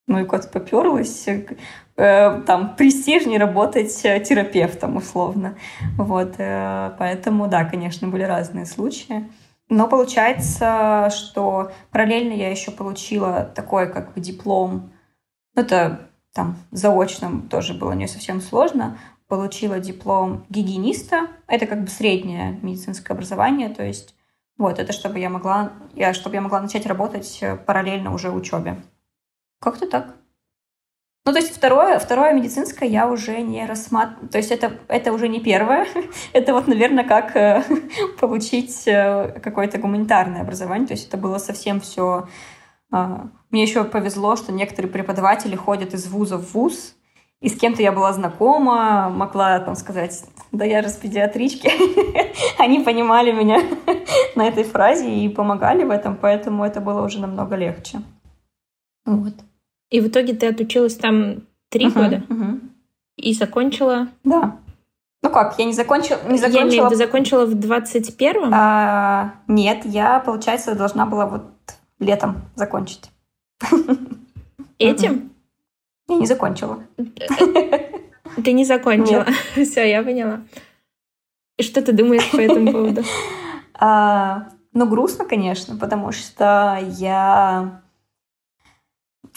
[0.09, 5.57] ну и кот поперлась, э, там престижнее работать терапевтом условно.
[5.97, 9.31] Вот, э, поэтому, да, конечно, были разные случаи.
[9.73, 14.93] Но получается, что параллельно я еще получила такой как бы диплом.
[15.55, 18.99] Ну, это там заочно тоже было не совсем сложно.
[19.29, 21.29] Получила диплом гигиениста.
[21.47, 23.71] Это как бы среднее медицинское образование.
[23.71, 24.15] То есть
[24.59, 28.83] вот это чтобы я могла, я, чтобы я могла начать работать параллельно уже учебе.
[29.59, 30.17] Как-то так.
[31.25, 34.29] Ну, то есть второе, второе медицинское я уже не рассматриваю.
[34.29, 35.87] То есть это, это уже не первое.
[36.33, 37.63] это вот, наверное, как э,
[38.21, 40.89] получить э, какое-то гуманитарное образование.
[40.89, 42.29] То есть это было совсем все...
[42.91, 46.97] А, мне еще повезло, что некоторые преподаватели ходят из вуза в вуз,
[47.41, 51.71] и с кем-то я была знакома, могла там сказать, да я же с педиатрички.
[52.59, 53.63] Они понимали меня
[54.35, 58.03] на этой фразе и помогали в этом, поэтому это было уже намного легче.
[59.05, 59.35] Вот.
[59.93, 62.23] И в итоге ты отучилась там три uh-huh, года?
[62.29, 62.61] Uh-huh.
[63.17, 64.09] И закончила?
[64.25, 64.57] Да.
[65.23, 66.19] Ну как, я не закончила...
[66.27, 66.63] Не закончила...
[66.63, 68.51] Я имею в виду, закончила в 21-м?
[68.55, 71.43] А, нет, я, получается, должна была вот
[71.99, 73.11] летом закончить.
[74.79, 75.31] Этим?
[76.09, 76.83] Я не закончила.
[78.43, 79.27] Ты не закончила.
[79.55, 80.41] Все, я поняла.
[81.59, 83.03] И что ты думаешь по этому поводу?
[83.85, 87.82] А, ну, грустно, конечно, потому что я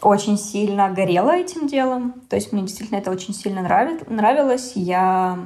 [0.02, 2.22] очень сильно горела этим делом.
[2.30, 4.74] То есть мне действительно это очень сильно нравилось.
[4.76, 5.40] Я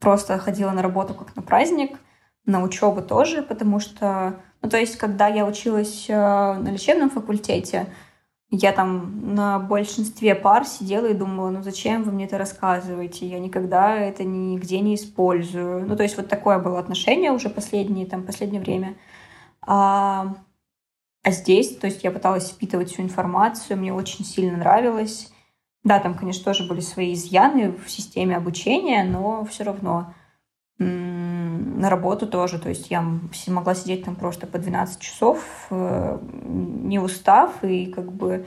[0.00, 1.98] просто ходила на работу как на праздник,
[2.46, 7.86] на учебу тоже, потому что, ну, то есть, когда я училась э, на лечебном факультете,
[8.50, 13.26] я там на большинстве пар сидела и думала, ну зачем вы мне это рассказываете?
[13.26, 15.86] Я никогда это нигде не использую.
[15.86, 18.94] Ну, то есть вот такое было отношение уже последнее, там, последнее время.
[19.62, 20.36] А,
[21.24, 25.32] а здесь, то есть я пыталась впитывать всю информацию, мне очень сильно нравилось.
[25.82, 30.14] Да, там, конечно, тоже были свои изъяны в системе обучения, но все равно
[30.78, 32.58] на работу тоже.
[32.58, 33.02] То есть я
[33.46, 38.46] могла сидеть там просто по 12 часов, э, не устав, и как бы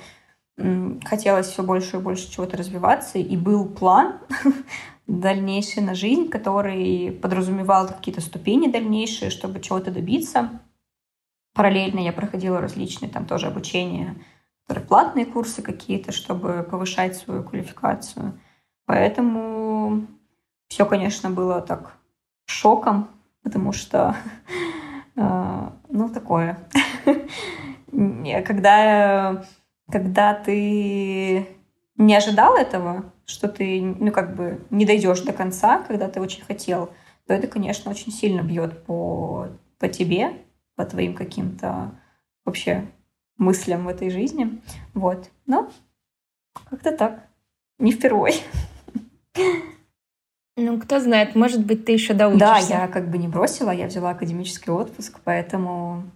[1.06, 3.18] хотелось все больше и больше чего-то развиваться.
[3.18, 4.20] И был план
[5.08, 10.62] дальнейший на жизнь, который подразумевал какие-то ступени дальнейшие, чтобы чего-то добиться.
[11.58, 14.16] Параллельно я проходила различные там тоже обучения,
[14.88, 18.40] платные курсы какие-то, чтобы повышать свою квалификацию.
[18.86, 20.06] Поэтому
[20.68, 21.98] все, конечно, было так
[22.46, 23.08] шоком,
[23.42, 24.16] потому что,
[25.16, 26.60] э, ну, такое.
[28.46, 29.44] когда,
[29.92, 31.48] когда ты
[31.98, 36.44] не ожидал этого, что ты, ну, как бы не дойдешь до конца, когда ты очень
[36.44, 36.92] хотел,
[37.26, 39.48] то это, конечно, очень сильно бьет по,
[39.80, 40.34] по тебе,
[40.78, 41.92] по твоим каким-то
[42.46, 42.90] вообще
[43.38, 44.62] мыслям в этой жизни.
[44.94, 45.30] Вот.
[45.46, 45.70] Но
[46.70, 47.28] как-то так.
[47.80, 48.36] Не впервой.
[50.56, 52.40] Ну, кто знает, может быть, ты еще доучишься.
[52.40, 56.10] Да, я как бы не бросила, я взяла академический отпуск, поэтому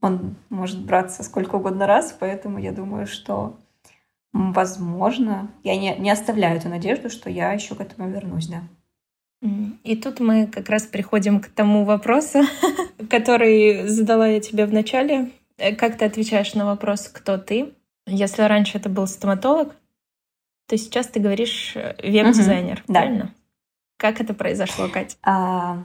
[0.00, 3.56] он может браться сколько угодно раз, поэтому я думаю, что
[4.32, 8.62] возможно, я не, не оставляю эту надежду, что я еще к этому вернусь, да.
[9.82, 12.40] И тут мы как раз приходим к тому вопросу,
[13.10, 15.32] который задала я тебе в начале.
[15.58, 17.74] Э, как ты отвечаешь на вопрос, кто ты?
[18.06, 19.74] Если раньше это был стоматолог,
[20.66, 23.24] то сейчас ты говоришь э, веб-дизайнер, угу, правильно?
[23.24, 23.30] Да.
[23.98, 25.16] Как это произошло, Катя?
[25.22, 25.82] А,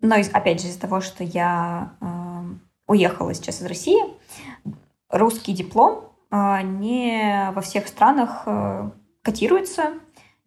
[0.00, 2.44] ну, опять же, из-за того, что я а,
[2.86, 3.98] уехала сейчас из России,
[5.08, 8.92] русский диплом а, не во всех странах а,
[9.22, 9.94] котируется,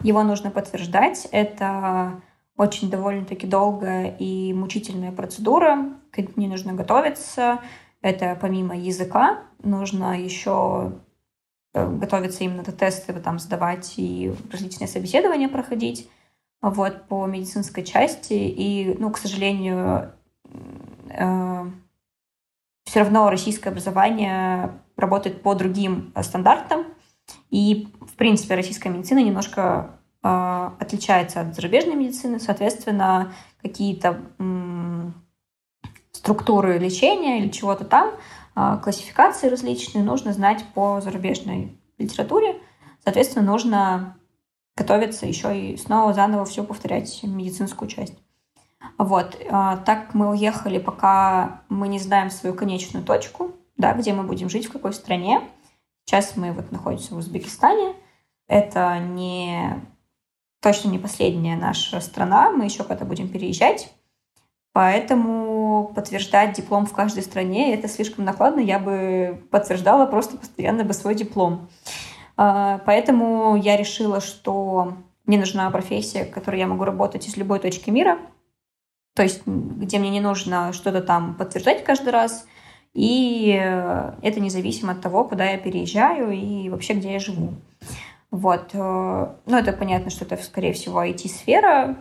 [0.04, 1.28] его нужно подтверждать.
[1.32, 2.22] Это
[2.62, 7.60] очень довольно-таки долгая и мучительная процедура, к ней нужно готовиться.
[8.04, 10.92] Это помимо языка нужно еще
[11.74, 16.08] э, готовиться именно до тесты, там сдавать и различные собеседования проходить
[16.62, 18.34] вот, по медицинской части.
[18.34, 20.12] И, ну, к сожалению,
[21.10, 21.66] э,
[22.84, 26.86] все равно российское образование работает по другим стандартам.
[27.50, 32.40] И, в принципе, российская медицина немножко отличается от зарубежной медицины.
[32.40, 34.22] Соответственно, какие-то
[36.12, 38.12] структуры лечения или чего-то там,
[38.56, 42.62] э, классификации различные нужно знать по зарубежной литературе.
[43.04, 44.18] Соответственно, нужно
[44.76, 48.14] готовиться еще и снова заново все повторять медицинскую часть.
[48.98, 49.38] Вот.
[49.50, 54.50] А, так мы уехали, пока мы не знаем свою конечную точку, да, где мы будем
[54.50, 55.42] жить, в какой стране.
[56.06, 57.96] Сейчас мы вот находимся в Узбекистане.
[58.48, 59.82] Это не
[60.62, 63.92] точно не последняя наша страна, мы еще когда будем переезжать.
[64.74, 68.62] Поэтому подтверждать диплом в каждой стране это слишком накладно.
[68.62, 71.68] Я бы подтверждала просто постоянно бы свой диплом.
[72.38, 74.94] А, поэтому я решила, что
[75.26, 78.20] мне нужна профессия, в которой я могу работать из любой точки мира,
[79.16, 82.48] то есть где мне не нужно что-то там подтверждать каждый раз,
[82.94, 87.54] и э, это независимо от того, куда я переезжаю и вообще где я живу.
[88.32, 88.70] Вот.
[88.74, 91.98] Э, ну, это понятно, что это, скорее всего, IT-сфера.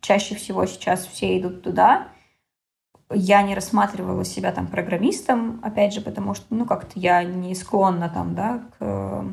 [0.00, 2.08] Чаще всего сейчас все идут туда.
[3.10, 8.08] Я не рассматривала себя там программистом, опять же, потому что, ну, как-то я не склонна
[8.08, 9.24] там, да, к...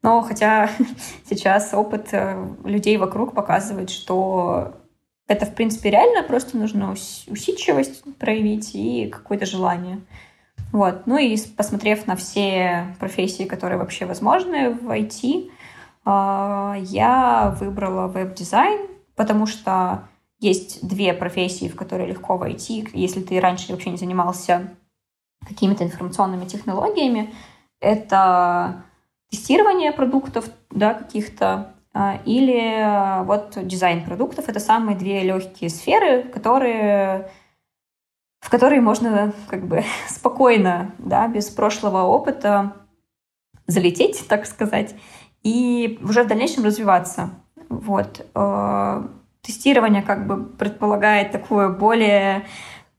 [0.00, 0.70] Но хотя
[1.28, 4.74] сейчас опыт э, людей вокруг показывает, что
[5.26, 10.00] это, в принципе, реально, просто нужно усидчивость проявить и какое-то желание.
[10.72, 11.06] Вот.
[11.06, 15.50] Ну и посмотрев на все профессии, которые вообще возможны в IT,
[16.04, 20.08] а, я выбрала веб-дизайн, потому что
[20.40, 24.74] есть две профессии, в которые легко войти, если ты раньше вообще не занимался
[25.46, 27.34] какими-то информационными технологиями.
[27.80, 28.84] Это
[29.30, 34.48] тестирование продуктов, да, каких-то, а, или вот дизайн продуктов.
[34.48, 37.30] Это самые две легкие сферы, которые
[38.40, 42.74] в которые можно как бы спокойно, да, без прошлого опыта
[43.66, 44.94] залететь, так сказать,
[45.42, 47.30] и уже в дальнейшем развиваться.
[47.68, 48.26] Вот.
[48.34, 49.08] А,
[49.42, 52.46] тестирование как бы предполагает такую более,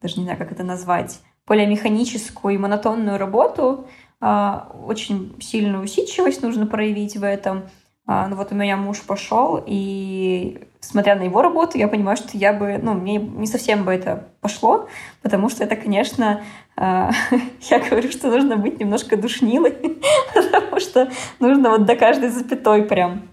[0.02, 3.88] даже не знаю, как это назвать, более механическую и монотонную работу,
[4.22, 7.64] а, очень сильную усидчивость нужно проявить в этом.
[8.06, 12.38] А, ну вот у меня муж пошел, и смотря на его работу, я понимаю, что
[12.38, 14.88] я бы, ну, мне не совсем бы это пошло,
[15.22, 16.44] потому что это, конечно,
[16.76, 17.12] а,
[17.70, 19.72] я говорю, что нужно быть немножко душнилой,
[20.34, 23.30] потому что нужно вот до каждой запятой прям.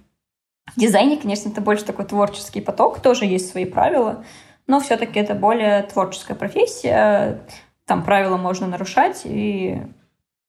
[0.74, 4.24] В дизайне, конечно, это больше такой творческий поток, тоже есть свои правила,
[4.66, 7.40] но все-таки это более творческая профессия.
[7.84, 9.80] Там правила можно нарушать, и,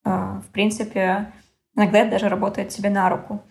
[0.04, 1.32] а, в принципе,
[1.76, 3.44] иногда это даже работает себе на руку.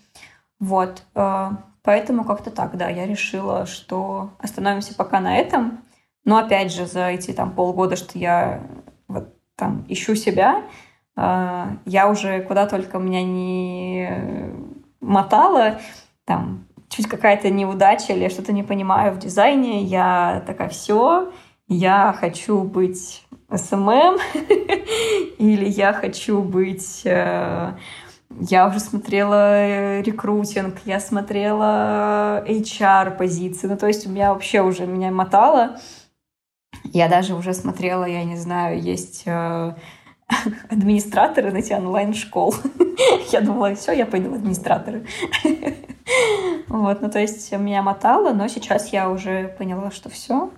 [0.59, 1.05] Вот.
[1.15, 1.53] А,
[1.87, 5.79] поэтому как-то так, да, я решила, что остановимся пока на этом.
[6.25, 8.61] Но опять же, за эти там полгода, что я
[9.07, 10.65] вот там ищу себя,
[11.15, 14.53] а, я уже куда только меня не
[15.01, 15.81] мотала,
[16.25, 21.33] там чуть какая-то неудача или что-то не понимаю в дизайне, я такая, все,
[21.69, 24.19] я хочу быть SMM,
[25.39, 27.07] или я хочу быть...
[28.37, 34.33] Э, я уже смотрела э, рекрутинг, я смотрела HR позиции, ну то есть у меня
[34.33, 35.79] вообще уже меня мотало.
[36.85, 39.75] Я даже уже смотрела, я не знаю, есть э,
[40.71, 42.55] администраторы, знаете, онлайн-школ.
[43.33, 45.07] я думала, все, я пойду в администраторы.
[46.69, 50.51] вот, ну то есть меня мотало, но сейчас я уже поняла, что все,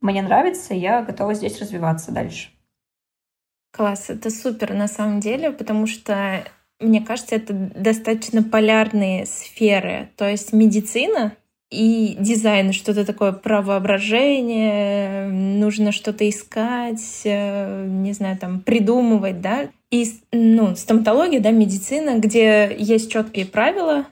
[0.00, 2.50] мне нравится, я готова здесь развиваться дальше.
[3.70, 6.44] Класс, это супер на самом деле, потому что
[6.82, 10.10] мне кажется, это достаточно полярные сферы.
[10.16, 11.32] То есть медицина
[11.70, 19.68] и дизайн, что-то такое про воображение, нужно что-то искать, э, не знаю, там, придумывать, да.
[19.90, 24.06] И, ну, стоматология, да, медицина, где есть четкие правила,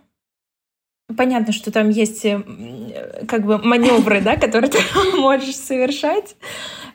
[1.16, 2.40] Понятно, что там есть э,
[3.26, 4.78] как бы маневры, да, которые ты
[5.16, 6.36] можешь совершать,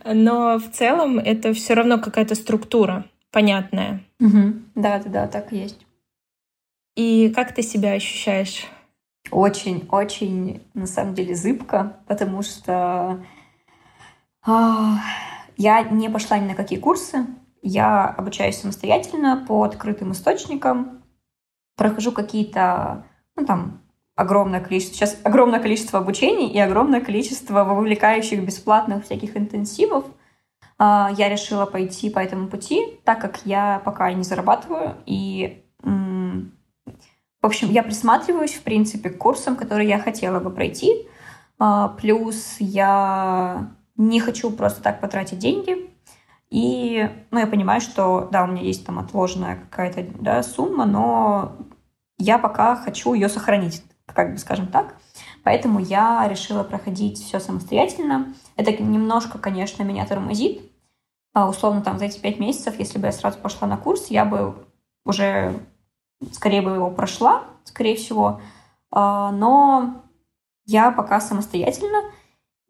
[0.06, 4.05] но в целом это все равно какая-то структура понятная.
[4.20, 4.54] Угу.
[4.76, 5.86] Да, да, да, так и есть.
[6.96, 8.68] И как ты себя ощущаешь?
[9.32, 13.24] Очень, очень, на самом деле, зыбко, потому что
[14.46, 15.00] а,
[15.58, 17.26] я не пошла ни на какие курсы.
[17.62, 21.04] Я обучаюсь самостоятельно по открытым источникам,
[21.76, 23.06] прохожу какие-то,
[23.36, 23.82] ну там,
[24.16, 30.06] огромное количество, сейчас огромное количество обучений и огромное количество вовлекающих бесплатных всяких интенсивов.
[30.78, 35.62] А, я решила пойти по этому пути, так как я пока не зарабатываю и
[37.46, 41.08] в общем, я присматриваюсь, в принципе, к курсам, которые я хотела бы пройти.
[41.60, 45.92] А, плюс я не хочу просто так потратить деньги.
[46.50, 51.56] И, ну, я понимаю, что, да, у меня есть там отложенная какая-то да, сумма, но
[52.18, 54.96] я пока хочу ее сохранить, как бы скажем так.
[55.46, 58.34] Поэтому я решила проходить все самостоятельно.
[58.56, 60.60] Это немножко, конечно, меня тормозит.
[61.36, 64.26] А, условно, там, за эти пять месяцев, если бы я сразу пошла на курс, я
[64.26, 64.56] бы
[65.06, 65.54] уже
[66.32, 68.42] скорее бы его прошла, скорее всего.
[68.90, 70.02] А, но
[70.66, 72.02] я пока самостоятельно,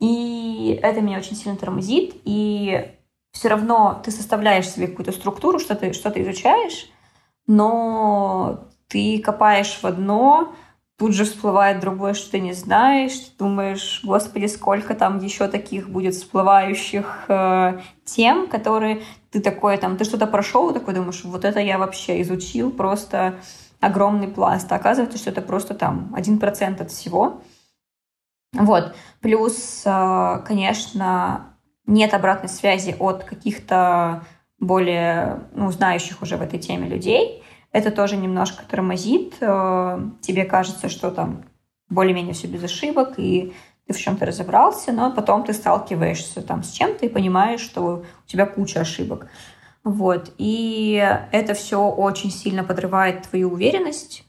[0.01, 2.93] и это меня очень сильно тормозит, и
[3.31, 6.89] все равно ты составляешь себе какую-то структуру, что ты, что ты изучаешь,
[7.47, 10.53] но ты копаешь в одно,
[10.97, 15.89] тут же всплывает другое, что ты не знаешь, ты думаешь, господи, сколько там еще таких
[15.89, 21.59] будет всплывающих э, тем, которые ты такой там, ты что-то прошел, такой думаешь, вот это
[21.59, 23.35] я вообще изучил, просто
[23.81, 24.71] огромный пласт.
[24.71, 27.41] А оказывается, что это просто там один процент от всего.
[28.53, 28.95] Вот.
[29.19, 34.23] Плюс, э, конечно, нет обратной связи от каких-то
[34.59, 37.43] более ну, знающих уже в этой теме людей.
[37.75, 39.35] Это тоже немножко тормозит.
[39.41, 41.43] Э, тебе кажется, что там
[41.89, 43.53] более-менее все без ошибок, и
[43.85, 47.81] ты в чем-то разобрался, но потом ты сталкиваешься там с чем-то и понимаешь, что
[48.25, 49.27] у тебя куча ошибок.
[49.83, 50.31] Вот.
[50.37, 54.23] И это все очень сильно подрывает твою уверенность,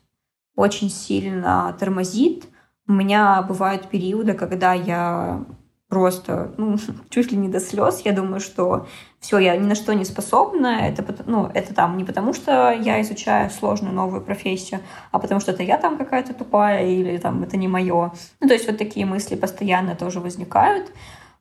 [0.57, 2.49] очень сильно тормозит.
[2.89, 5.45] У меня бывают периоды, когда я
[5.89, 6.77] просто ну,
[7.11, 8.01] чуть ли не до слез.
[8.05, 8.87] Я думаю, что
[9.21, 10.87] все, я ни на что не способна.
[10.87, 14.81] Это, ну, это там не потому, что я изучаю сложную новую профессию,
[15.13, 18.13] а потому что это я там какая-то тупая или там это не мое.
[18.41, 20.93] Ну, то есть вот такие мысли постоянно тоже возникают.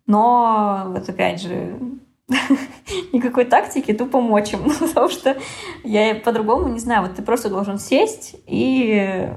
[0.08, 1.80] Но вот опять же,
[3.14, 4.72] никакой тактики, тупо мочим.
[4.80, 5.38] Потому что
[5.84, 7.04] я по-другому не знаю.
[7.04, 9.30] Вот ты просто должен сесть и,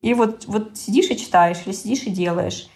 [0.00, 2.68] и вот, вот сидишь и читаешь, или сидишь и делаешь.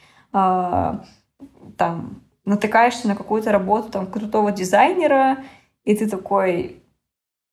[1.74, 5.38] А, там натыкаешься на какую-то работу там крутого дизайнера,
[5.84, 6.82] и ты такой,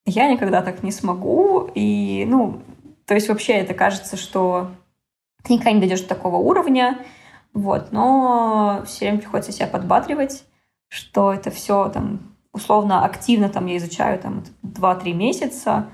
[0.05, 2.61] я никогда так не смогу, и, ну,
[3.05, 4.71] то есть вообще это кажется, что
[5.43, 6.99] ты никогда не дойдешь до такого уровня,
[7.53, 10.43] вот, но все время приходится себя подбадривать,
[10.87, 15.89] что это все там условно активно там я изучаю там 2-3 месяца,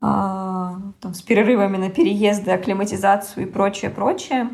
[0.00, 4.48] э, там, с перерывами на переезды, акклиматизацию и прочее, прочее.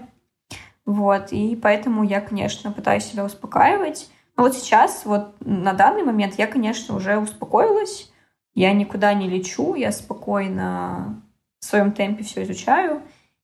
[0.87, 6.34] Вот, и поэтому я, конечно, пытаюсь себя успокаивать, А вот сейчас, вот на данный момент
[6.39, 8.12] я, конечно, уже успокоилась.
[8.55, 11.22] Я никуда не лечу, я спокойно
[11.61, 13.03] в своем темпе все изучаю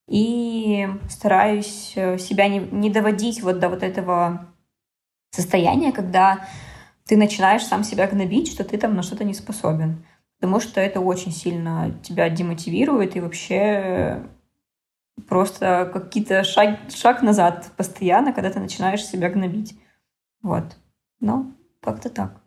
[0.08, 4.46] и стараюсь э, себя не, не доводить вот до вот этого
[5.30, 6.46] состояния, когда
[7.06, 10.04] ты начинаешь сам себя гнобить, что ты там на что-то не способен.
[10.38, 14.22] Потому что это очень сильно тебя демотивирует и вообще
[15.28, 19.74] просто какие-то шаг, шаг назад постоянно, когда ты начинаешь себя гнобить.
[20.42, 20.64] Вот.
[21.20, 22.40] Ну, как-то так.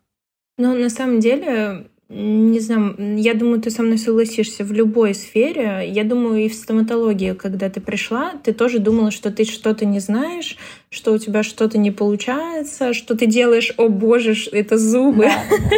[0.57, 5.89] Ну, на самом деле, не знаю, я думаю, ты со мной согласишься в любой сфере.
[5.89, 9.99] Я думаю, и в стоматологии, когда ты пришла, ты тоже думала, что ты что-то не
[9.99, 10.57] знаешь,
[10.89, 15.25] что у тебя что-то не получается, что ты делаешь, о боже, это зубы.
[15.25, 15.77] Да, да.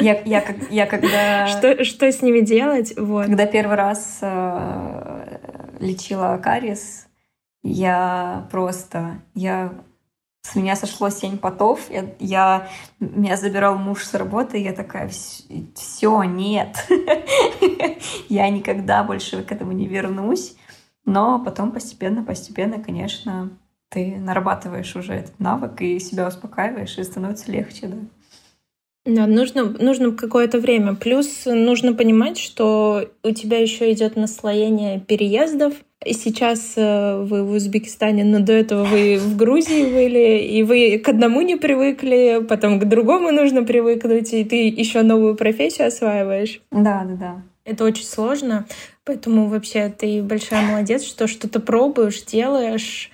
[0.00, 1.46] Я, я, я когда...
[1.58, 2.94] Что, что с ними делать?
[2.96, 3.26] Вот.
[3.26, 5.17] Когда первый раз э,
[5.80, 7.06] лечила кариес,
[7.62, 9.20] я просто...
[9.34, 9.74] Я
[10.42, 11.90] с меня сошло семь потов.
[11.90, 12.68] Я, я
[13.00, 15.10] меня забирал муж с работы, и я такая,
[15.74, 16.88] все, нет,
[18.28, 20.56] я никогда больше к этому не вернусь.
[21.04, 23.50] Но потом постепенно, постепенно, конечно,
[23.90, 27.96] ты нарабатываешь уже этот навык и себя успокаиваешь, и становится легче, да.
[29.08, 30.94] Да, нужно, нужно какое-то время.
[30.94, 35.72] Плюс нужно понимать, что у тебя еще идет наслоение переездов.
[36.04, 40.98] И сейчас э, вы в Узбекистане, но до этого вы в Грузии были, и вы
[40.98, 46.60] к одному не привыкли, потом к другому нужно привыкнуть, и ты еще новую профессию осваиваешь.
[46.70, 47.42] Да, да, да.
[47.64, 48.66] Это очень сложно,
[49.04, 53.10] поэтому вообще ты большая молодец, что что-то пробуешь, делаешь,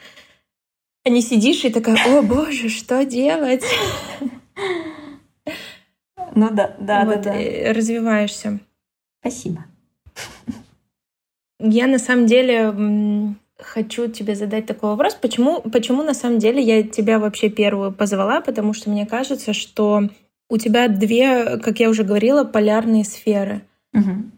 [1.05, 3.63] а не сидишь и такая, о боже, что делать?
[6.35, 7.41] Ну да, да, вот, да, да.
[7.41, 8.61] Э, развиваешься.
[9.21, 9.65] Спасибо.
[11.59, 15.15] Я на самом деле хочу тебе задать такой вопрос.
[15.15, 18.41] Почему, почему на самом деле я тебя вообще первую позвала?
[18.41, 20.09] Потому что мне кажется, что
[20.51, 23.63] у тебя две, как я уже говорила, полярные сферы.
[23.95, 24.31] Угу.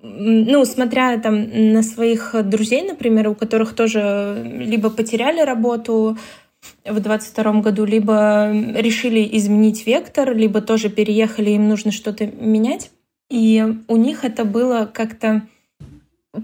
[0.00, 6.16] Ну, смотря там на своих друзей, например, у которых тоже либо потеряли работу,
[6.84, 12.90] в 22 году, либо решили изменить вектор, либо тоже переехали, им нужно что-то менять.
[13.30, 15.42] И у них это было как-то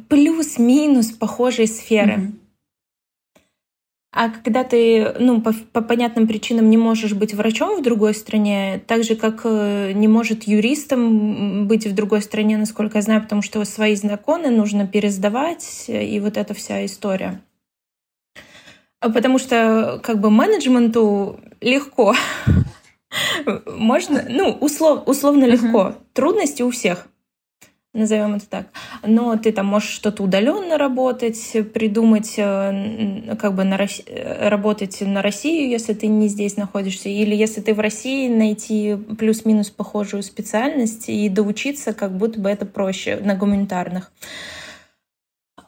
[0.08, 2.14] плюс-минус похожие сферы.
[2.14, 2.32] Mm-hmm.
[4.12, 8.82] А когда ты, ну, по, по понятным причинам не можешь быть врачом в другой стране,
[8.88, 13.40] так же, как э, не может юристом быть в другой стране, насколько я знаю, потому
[13.40, 17.40] что свои законы нужно пересдавать, и вот эта вся история.
[19.00, 22.14] А потому что как бы менеджменту легко.
[23.66, 25.96] Можно, ну, услов, условно легко.
[26.12, 27.08] Трудности у всех,
[27.92, 28.66] назовем это так.
[29.02, 34.04] Но ты там можешь что-то удаленно работать, придумать, э, как бы на Росси...
[34.06, 39.70] работать на Россию, если ты не здесь находишься, или если ты в России, найти плюс-минус
[39.70, 44.12] похожую специальность и доучиться, как будто бы это проще на гуманитарных.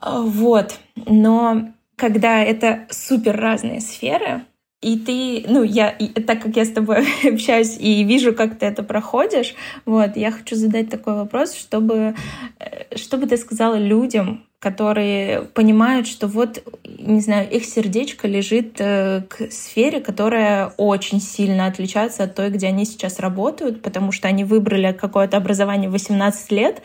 [0.00, 0.78] Вот.
[1.06, 1.72] Но
[2.02, 4.42] когда это супер разные сферы,
[4.82, 8.66] и ты, ну, я, и, так как я с тобой общаюсь и вижу, как ты
[8.66, 9.54] это проходишь,
[9.86, 12.14] вот, я хочу задать такой вопрос, чтобы,
[12.58, 19.22] э, чтобы ты сказала людям, которые понимают, что вот, не знаю, их сердечко лежит э,
[19.28, 24.44] к сфере, которая очень сильно отличается от той, где они сейчас работают, потому что они
[24.44, 26.82] выбрали какое-то образование в 18 лет,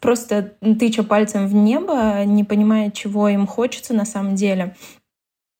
[0.00, 4.74] просто тыча пальцем в небо, не понимая, чего им хочется на самом деле.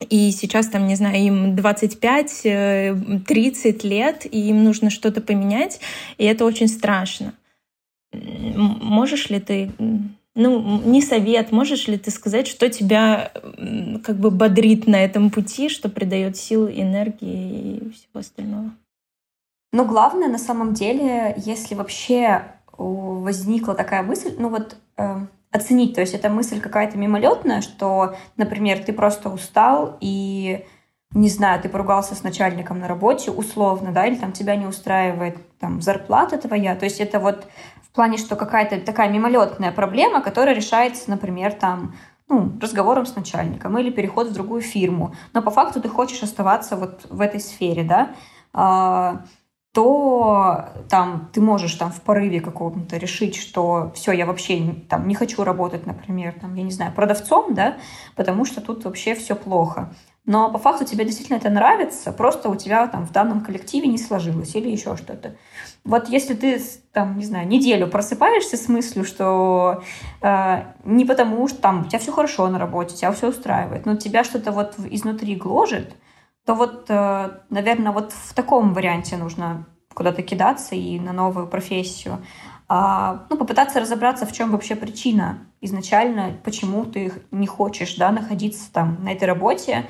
[0.08, 5.80] И сейчас там, не знаю, им 25-30 э, лет, и им нужно что-то поменять,
[6.16, 7.34] и это очень страшно.
[8.12, 9.70] Можешь ли ты
[10.34, 13.32] ну, не совет, можешь ли ты сказать, что тебя
[14.02, 18.70] как бы бодрит на этом пути, что придает силы, энергии и всего остального?
[19.72, 22.44] Ну, главное на самом деле, если вообще
[22.76, 28.78] возникла такая мысль, ну вот э, оценить, то есть эта мысль какая-то мимолетная, что, например,
[28.84, 30.64] ты просто устал и
[31.12, 35.38] не знаю, ты поругался с начальником на работе, условно, да, или там тебя не устраивает
[35.58, 37.48] там зарплата твоя, то есть это вот
[37.82, 41.96] в плане, что какая-то такая мимолетная проблема, которая решается, например, там,
[42.28, 46.76] ну, разговором с начальником или переход в другую фирму, но по факту ты хочешь оставаться
[46.76, 48.14] вот в этой сфере, да,
[48.52, 49.24] а,
[49.72, 55.14] то там ты можешь там в порыве каком-то решить, что все, я вообще там не
[55.14, 57.76] хочу работать, например, там, я не знаю, продавцом, да,
[58.16, 59.90] потому что тут вообще все плохо
[60.30, 63.98] но по факту тебе действительно это нравится, просто у тебя там в данном коллективе не
[63.98, 65.34] сложилось или еще что-то.
[65.84, 66.62] Вот если ты
[66.92, 69.82] там, не знаю, неделю просыпаешься с мыслью, что
[70.20, 73.96] э, не потому, что там у тебя все хорошо на работе, тебя все устраивает, но
[73.96, 75.96] тебя что-то вот изнутри гложет,
[76.50, 82.18] то вот, э, наверное, вот в таком варианте нужно куда-то кидаться и на новую профессию.
[82.66, 88.72] А, ну, попытаться разобраться, в чем вообще причина изначально, почему ты не хочешь да, находиться
[88.72, 89.86] там на этой работе,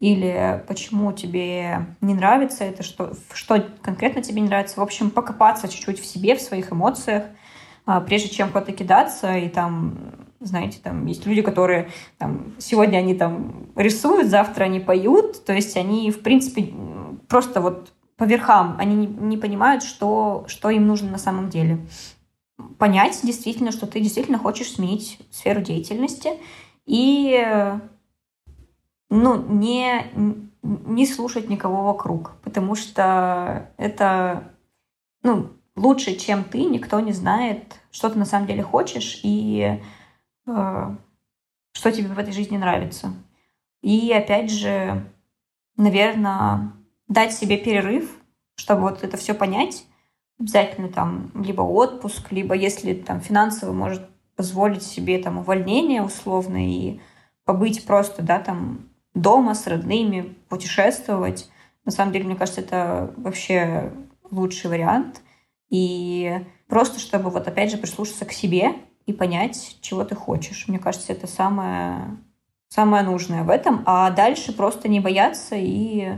[0.00, 4.80] или почему тебе не нравится это, что, что конкретно тебе не нравится.
[4.80, 7.22] В общем, покопаться чуть-чуть в себе, в своих эмоциях,
[7.86, 9.96] а, прежде чем куда-то кидаться и там
[10.40, 15.76] знаете, там есть люди, которые там, сегодня они там рисуют, завтра они поют, то есть
[15.76, 16.72] они, в принципе,
[17.28, 21.86] просто вот по верхам, они не, не понимают, что, что им нужно на самом деле.
[22.78, 26.32] Понять действительно, что ты действительно хочешь сменить сферу деятельности.
[26.86, 27.78] И
[29.08, 30.06] ну, не,
[30.62, 34.52] не слушать никого вокруг, потому что это
[35.22, 39.80] ну, лучше, чем ты, никто не знает, что ты на самом деле хочешь, и
[41.72, 43.14] что тебе в этой жизни нравится.
[43.82, 45.06] И опять же,
[45.76, 46.72] наверное,
[47.08, 48.10] дать себе перерыв,
[48.56, 49.86] чтобы вот это все понять.
[50.38, 57.00] Обязательно там либо отпуск, либо если там финансово может позволить себе там увольнение условно и
[57.44, 61.50] побыть просто, да, там дома с родными, путешествовать.
[61.84, 63.92] На самом деле, мне кажется, это вообще
[64.30, 65.22] лучший вариант.
[65.68, 68.74] И просто чтобы вот опять же прислушаться к себе,
[69.10, 70.66] и понять, чего ты хочешь.
[70.68, 72.16] Мне кажется, это самое,
[72.68, 73.82] самое нужное в этом.
[73.86, 76.14] А дальше просто не бояться и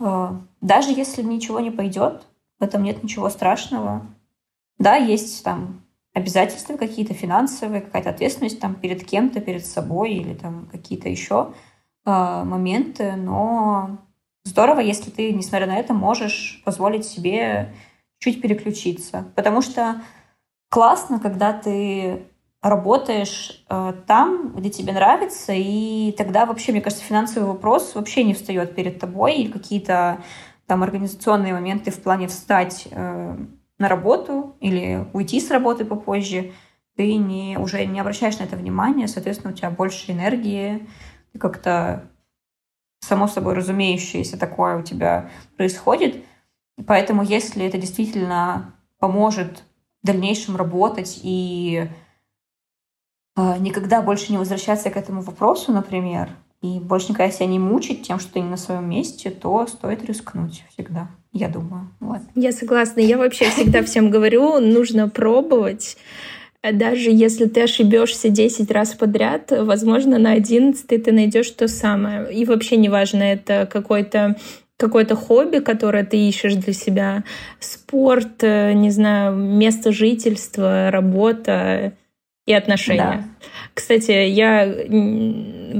[0.00, 0.28] э,
[0.60, 2.26] даже если ничего не пойдет,
[2.58, 4.06] в этом нет ничего страшного.
[4.78, 5.82] Да, есть там
[6.12, 11.52] обязательства какие-то финансовые, какая-то ответственность там перед кем-то, перед собой или там какие-то еще
[12.04, 13.98] э, моменты, но
[14.44, 17.74] здорово, если ты, несмотря на это, можешь позволить себе
[18.18, 19.26] чуть переключиться.
[19.34, 20.00] Потому что
[20.74, 22.26] классно, когда ты
[22.60, 28.34] работаешь э, там, где тебе нравится, и тогда вообще, мне кажется, финансовый вопрос вообще не
[28.34, 30.18] встает перед тобой, или какие-то
[30.66, 33.36] там организационные моменты в плане встать э,
[33.78, 36.50] на работу или уйти с работы попозже,
[36.96, 40.88] ты не, уже не обращаешь на это внимания, соответственно, у тебя больше энергии,
[41.32, 42.10] ты как-то
[42.98, 46.24] само собой разумеющееся такое у тебя происходит.
[46.84, 49.62] Поэтому если это действительно поможет
[50.04, 51.88] в дальнейшем работать и
[53.36, 56.28] э, никогда больше не возвращаться к этому вопросу, например,
[56.60, 60.04] и больше никогда себя не мучить тем, что ты не на своем месте, то стоит
[60.04, 61.88] рискнуть всегда, я думаю.
[62.00, 62.18] Вот.
[62.34, 63.00] Я согласна.
[63.00, 65.96] Я вообще всегда всем говорю, нужно пробовать.
[66.62, 72.32] Даже если ты ошибешься 10 раз подряд, возможно, на 11 ты найдешь то самое.
[72.32, 74.36] И вообще неважно, это какой-то
[74.76, 77.24] какое-то хобби, которое ты ищешь для себя,
[77.60, 81.92] спорт, э, не знаю, место жительства, работа
[82.46, 83.24] и отношения.
[83.40, 83.48] Да.
[83.74, 84.66] Кстати, я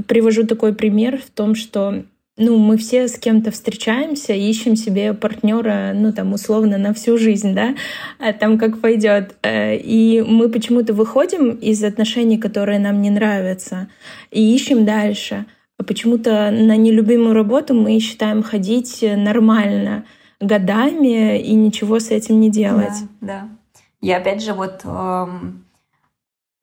[0.07, 2.03] привожу такой пример в том, что
[2.37, 7.53] ну, мы все с кем-то встречаемся, ищем себе партнера, ну, там, условно, на всю жизнь,
[7.53, 7.75] да,
[8.19, 9.35] а там как пойдет.
[9.41, 13.87] Э, и мы почему-то выходим из отношений, которые нам не нравятся,
[14.31, 15.45] и ищем дальше.
[15.77, 20.05] А почему-то на нелюбимую работу мы считаем ходить нормально
[20.39, 22.93] годами и ничего с этим не делать.
[23.21, 23.49] Да, да.
[24.01, 25.65] И опять же, вот эм,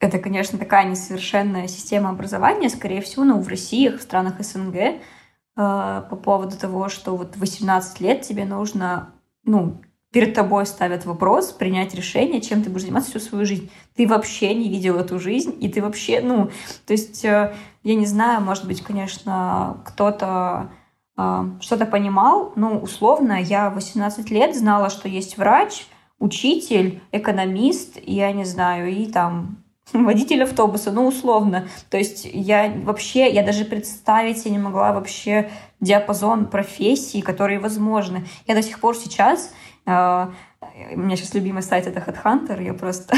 [0.03, 4.99] это, конечно, такая несовершенная система образования, скорее всего, но в России, в странах СНГ, э,
[5.57, 9.13] по поводу того, что вот 18 лет тебе нужно,
[9.45, 9.81] ну,
[10.13, 13.71] перед тобой ставят вопрос, принять решение, чем ты будешь заниматься всю свою жизнь.
[13.97, 16.51] Ты вообще не видел эту жизнь, и ты вообще, ну,
[16.87, 20.71] то есть э, я не знаю, может быть, конечно, кто-то
[21.17, 22.53] э, что-то понимал.
[22.57, 25.87] Ну, условно, я 18 лет знала, что есть врач,
[26.19, 31.69] учитель, экономист, я не знаю, и там водитель автобуса, ну, условно.
[31.89, 35.51] То есть я вообще, я даже представить себе не могла вообще
[35.81, 38.27] диапазон профессий, которые возможны.
[38.47, 39.53] Я до сих пор сейчас
[39.85, 43.17] у меня сейчас любимый сайт это Headhunter, я просто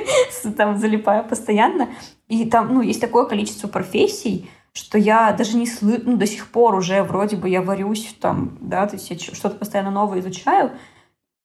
[0.56, 1.88] там залипаю постоянно.
[2.28, 6.48] И там, ну, есть такое количество профессий, что я даже не слышу, ну, до сих
[6.50, 10.72] пор уже вроде бы я варюсь там, да, то есть я что-то постоянно новое изучаю,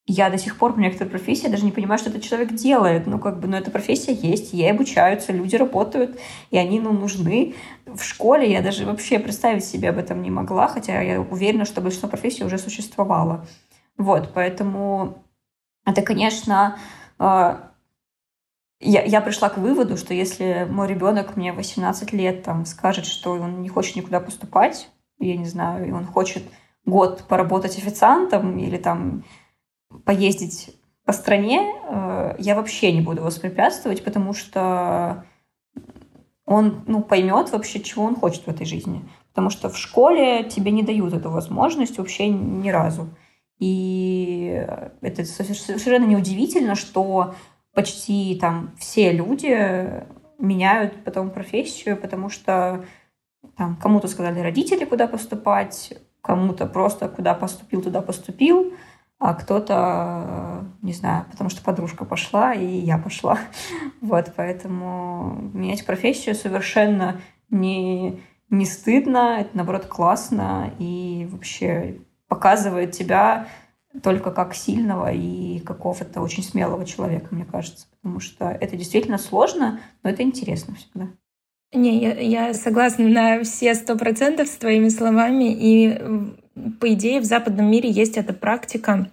[0.06, 3.06] я до сих пор по некоторой профессии даже не понимаю, что этот человек делает.
[3.06, 6.18] Ну, как бы, ну, эта профессия есть, ей обучаются, люди работают,
[6.50, 7.54] и они, ну, нужны.
[7.86, 11.80] В школе я даже вообще представить себе об этом не могла, хотя я уверена, что
[11.80, 13.46] большинство профессий уже существовало.
[13.98, 15.24] Вот, поэтому
[15.84, 16.78] это, конечно,
[17.18, 17.72] а,
[18.80, 23.32] я, я пришла к выводу, что если мой ребенок мне 18 лет там скажет, что
[23.32, 26.42] он не хочет никуда поступать, я не знаю, и он хочет
[26.84, 29.24] год поработать официантом или там
[30.04, 35.24] поездить по стране, э, я вообще не буду воспрепятствовать, потому что
[36.44, 39.08] он ну, поймет вообще, чего он хочет в этой жизни.
[39.30, 43.08] Потому что в школе тебе не дают эту возможность вообще ни разу.
[43.62, 44.66] И
[45.02, 47.36] это совершенно неудивительно, что
[47.72, 50.04] почти там все люди
[50.40, 52.84] меняют потом профессию, потому что
[53.56, 58.72] там кому-то сказали родители, куда поступать, кому-то просто куда поступил, туда поступил,
[59.20, 63.38] а кто-то, не знаю, потому что подружка пошла, и я пошла.
[64.00, 72.00] Вот, поэтому менять профессию совершенно не, не стыдно, это, наоборот, классно и вообще
[72.32, 73.46] показывает тебя
[74.02, 77.86] только как сильного и какого-то очень смелого человека, мне кажется.
[78.00, 81.08] Потому что это действительно сложно, но это интересно всегда.
[81.74, 85.52] Не, я, я согласна на все сто процентов с твоими словами.
[85.52, 86.34] И,
[86.80, 89.10] по идее, в западном мире есть эта практика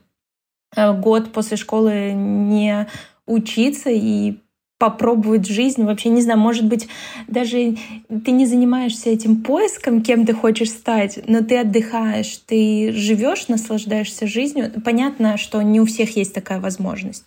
[0.74, 2.88] э, год после школы не
[3.26, 4.40] учиться и
[4.80, 5.84] попробовать жизнь.
[5.84, 6.88] Вообще, не знаю, может быть,
[7.28, 7.76] даже
[8.08, 14.26] ты не занимаешься этим поиском, кем ты хочешь стать, но ты отдыхаешь, ты живешь, наслаждаешься
[14.26, 14.72] жизнью.
[14.84, 17.26] Понятно, что не у всех есть такая возможность.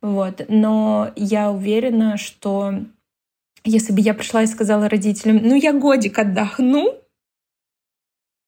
[0.00, 0.46] Вот.
[0.48, 2.74] Но я уверена, что
[3.64, 6.94] если бы я пришла и сказала родителям, ну я годик отдохну,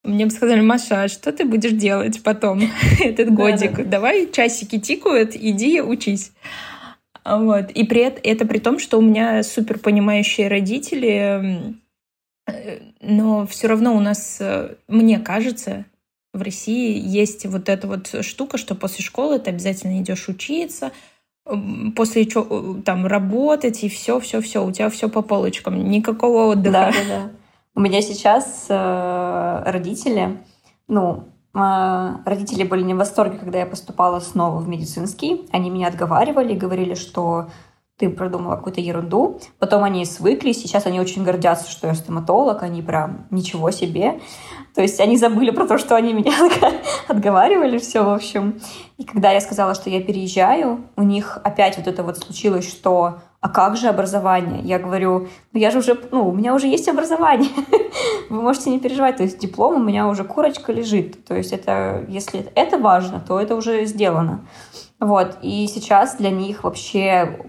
[0.02, 2.62] мне бы сказали, Маша, а что ты будешь делать потом
[3.00, 3.88] этот годик?
[3.88, 6.32] Давай часики тикают, иди учись.
[7.38, 7.70] Вот.
[7.70, 11.76] И при это, это при том, что у меня супер понимающие родители,
[13.00, 15.84] но все равно у нас, э, мне кажется,
[16.32, 20.92] в России есть вот эта вот штука, что после школы ты обязательно идешь учиться,
[21.96, 22.46] после чего
[22.78, 26.72] э, там работать и все, все, все, у тебя все по полочкам, никакого отдыха.
[26.72, 27.30] Да, да, да.
[27.74, 30.38] У меня сейчас э, родители,
[30.88, 35.48] ну, а, родители были не в восторге, когда я поступала снова в медицинский.
[35.52, 37.48] Они меня отговаривали, говорили, что
[38.00, 39.38] ты продумала какую-то ерунду.
[39.58, 44.20] Потом они свыклись, сейчас они очень гордятся, что я стоматолог, они прям ничего себе.
[44.74, 46.32] То есть они забыли про то, что они меня
[47.08, 48.58] отговаривали, все, в общем.
[48.96, 53.18] И когда я сказала, что я переезжаю, у них опять вот это вот случилось, что
[53.42, 54.62] а как же образование?
[54.62, 57.50] Я говорю, ну я же уже, ну, у меня уже есть образование,
[58.30, 62.04] вы можете не переживать, то есть диплом у меня уже курочка лежит, то есть это,
[62.08, 64.46] если это важно, то это уже сделано.
[65.00, 67.40] Вот, и сейчас для них вообще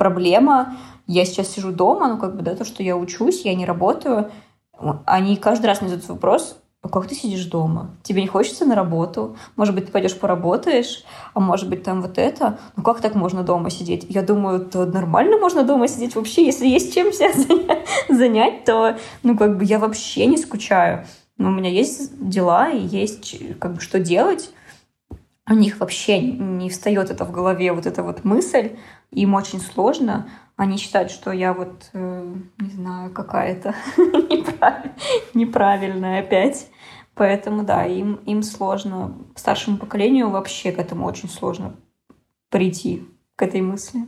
[0.00, 0.76] проблема,
[1.06, 4.30] я сейчас сижу дома, ну, как бы, да, то, что я учусь, я не работаю,
[5.04, 7.90] они каждый раз мне задают вопрос, а как ты сидишь дома?
[8.02, 9.36] Тебе не хочется на работу?
[9.56, 11.04] Может быть, ты пойдешь поработаешь?
[11.34, 12.58] А может быть, там вот это?
[12.74, 14.06] Ну как так можно дома сидеть?
[14.08, 16.46] Я думаю, то нормально можно дома сидеть вообще.
[16.46, 21.04] Если есть чем себя занять, то, ну как бы я вообще не скучаю.
[21.36, 24.50] Но у меня есть дела и есть как бы что делать.
[25.50, 28.76] У них вообще не встает это в голове, вот эта вот мысль.
[29.10, 30.30] Им очень сложно
[30.60, 33.74] они считают, что я вот, э, не знаю, какая-то
[35.34, 36.68] неправильная опять.
[37.14, 41.76] Поэтому, да, им, им сложно, старшему поколению вообще к этому очень сложно
[42.50, 44.00] прийти, к этой мысли.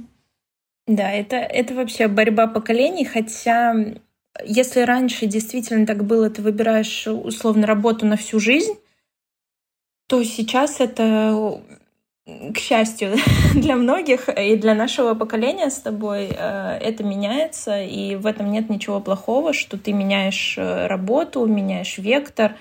[0.86, 3.74] Да, это, это вообще борьба поколений, хотя
[4.44, 8.74] если раньше действительно так было, ты выбираешь условно работу на всю жизнь,
[10.12, 11.58] то сейчас это
[12.26, 13.16] к счастью
[13.54, 18.68] для многих и для нашего поколения с тобой э, это меняется, и в этом нет
[18.68, 22.56] ничего плохого, что ты меняешь э, работу, меняешь вектор,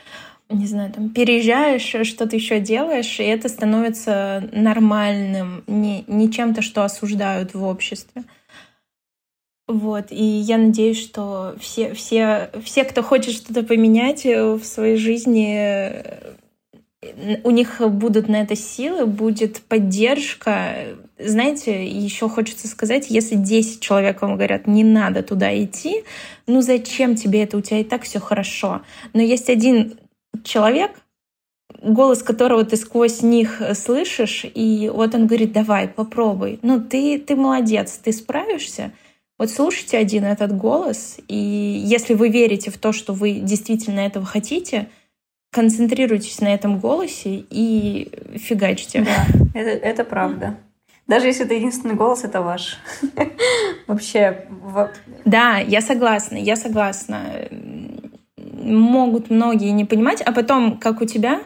[0.47, 6.85] не знаю, там переезжаешь, что-то еще делаешь, и это становится нормальным, не, не чем-то, что
[6.85, 8.23] осуждают в обществе.
[9.67, 16.01] Вот, и я надеюсь, что все, все, все, кто хочет что-то поменять в своей жизни,
[17.43, 20.75] у них будут на это силы, будет поддержка.
[21.17, 26.03] Знаете, еще хочется сказать, если 10 человек вам говорят, не надо туда идти,
[26.45, 28.81] ну зачем тебе это, у тебя и так все хорошо.
[29.13, 29.97] Но есть один
[30.43, 30.91] человек,
[31.81, 36.59] голос которого ты сквозь них слышишь, и вот он говорит, давай, попробуй.
[36.61, 38.91] Ну, ты, ты молодец, ты справишься.
[39.39, 44.23] Вот слушайте один этот голос, и если вы верите в то, что вы действительно этого
[44.23, 44.87] хотите—
[45.51, 49.01] концентрируйтесь на этом голосе и фигачьте.
[49.01, 50.57] Да, это, это правда.
[51.07, 52.77] Даже если это единственный голос, это ваш.
[53.87, 54.47] Вообще.
[55.25, 57.49] Да, я согласна, я согласна.
[58.37, 61.41] Могут многие не понимать, а потом, как у тебя,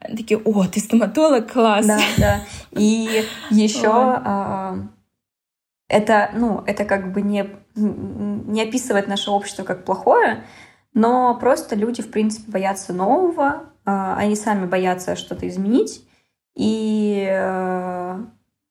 [0.00, 1.86] такие, о, ты стоматолог, класс.
[1.86, 2.40] Да, да.
[2.72, 4.76] И еще а,
[5.88, 10.44] это, ну, это как бы не, не описывает наше общество как плохое,
[10.94, 16.04] но просто люди, в принципе, боятся нового, а, они сами боятся что-то изменить,
[16.54, 18.18] и э,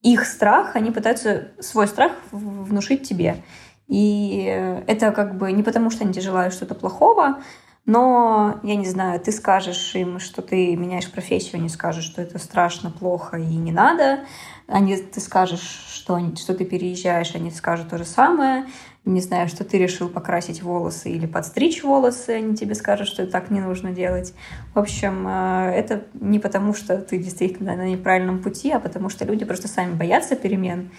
[0.02, 3.44] их страх, они пытаются свой страх внушить тебе.
[3.88, 4.44] И
[4.88, 7.42] это как бы не потому, что они тебе желают что-то плохого,
[7.88, 12.38] но, я не знаю, ты скажешь им, что ты меняешь профессию, они скажут, что это
[12.38, 14.26] страшно, плохо и не надо.
[14.68, 18.66] Они, ты скажешь, что, они, что ты переезжаешь, они скажут то же самое.
[19.08, 23.50] Не знаю, что ты решил покрасить волосы или подстричь волосы, они тебе скажут, что так
[23.50, 24.34] не нужно делать.
[24.76, 29.24] В общем, э, это не потому, что ты действительно на неправильном пути, а потому что
[29.24, 30.92] люди просто сами боятся перемен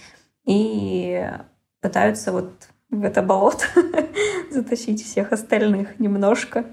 [0.47, 1.23] и
[1.83, 2.51] пытаются вот
[2.89, 3.67] в это болото
[4.51, 6.65] затащить всех остальных немножко.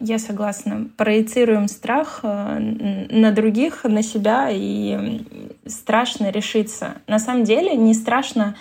[0.00, 0.88] Я согласна.
[0.96, 2.58] Проецируем страх э,
[3.10, 5.22] на других, на себя, и
[5.66, 6.96] страшно решиться.
[7.06, 8.56] На самом деле не страшно,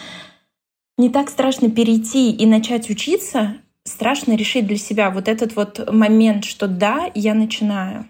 [0.97, 6.45] не так страшно перейти и начать учиться, страшно решить для себя вот этот вот момент,
[6.45, 8.07] что да, я начинаю.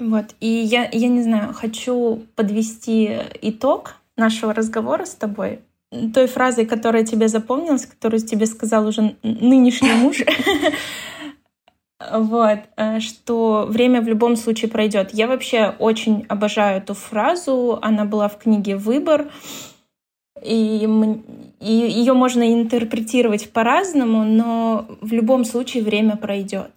[0.00, 0.34] Вот.
[0.40, 5.60] И я, я не знаю, хочу подвести итог нашего разговора с тобой
[6.12, 10.22] той фразой, которая тебе запомнилась, которую тебе сказал уже нынешний муж,
[12.12, 15.10] вот, э, что время в любом случае пройдет.
[15.12, 19.30] Я вообще очень обожаю эту фразу, она была в книге «Выбор»,
[20.42, 20.86] и,
[21.64, 26.70] и ее можно интерпретировать по-разному, но в любом случае время пройдет.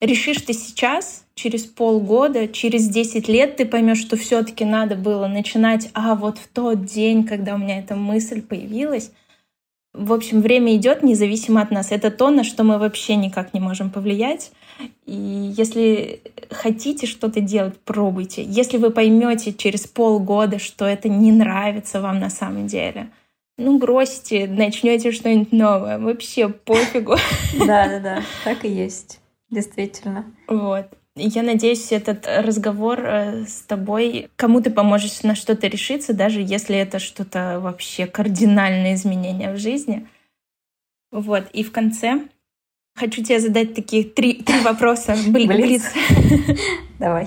[0.00, 5.90] Решишь ты сейчас, через полгода, через 10 лет ты поймешь, что все-таки надо было начинать,
[5.92, 9.12] а вот в тот день, когда у меня эта мысль появилась.
[9.94, 11.92] В общем, время идет независимо от нас.
[11.92, 14.52] Это то, на что мы вообще никак не можем повлиять.
[15.06, 15.14] И
[15.56, 18.42] если хотите что-то делать, пробуйте.
[18.42, 23.10] Если вы поймете через полгода, что это не нравится вам на самом деле,
[23.58, 25.98] ну, бросьте, начнете что-нибудь новое.
[25.98, 27.16] Вообще пофигу.
[27.58, 29.20] Да, да, да, так и есть.
[29.50, 30.24] Действительно.
[30.46, 30.86] Вот.
[31.16, 36.76] Я надеюсь, этот разговор э, с тобой кому ты поможешь на что-то решиться, даже если
[36.76, 40.06] это что-то вообще кардинальное изменение в жизни.
[41.10, 41.48] Вот.
[41.52, 42.28] И в конце
[42.94, 45.16] хочу тебе задать такие три, три вопроса.
[45.26, 45.82] Блиц.
[47.00, 47.26] Давай.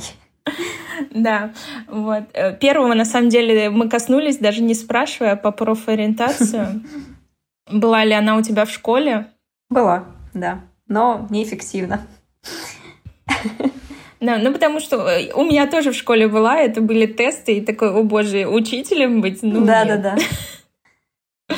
[1.12, 1.54] Да,
[1.88, 2.24] вот.
[2.34, 6.84] Э, первого, на самом деле, мы коснулись, даже не спрашивая, по профориентацию.
[7.72, 9.28] Была ли она у тебя в школе?
[9.70, 12.06] Была, да но неэффективно.
[14.20, 17.62] Да, ну потому что э, у меня тоже в школе была, это были тесты, и
[17.62, 20.00] такой, о боже, учителем быть, ну Да, нет.
[20.00, 21.56] да, да.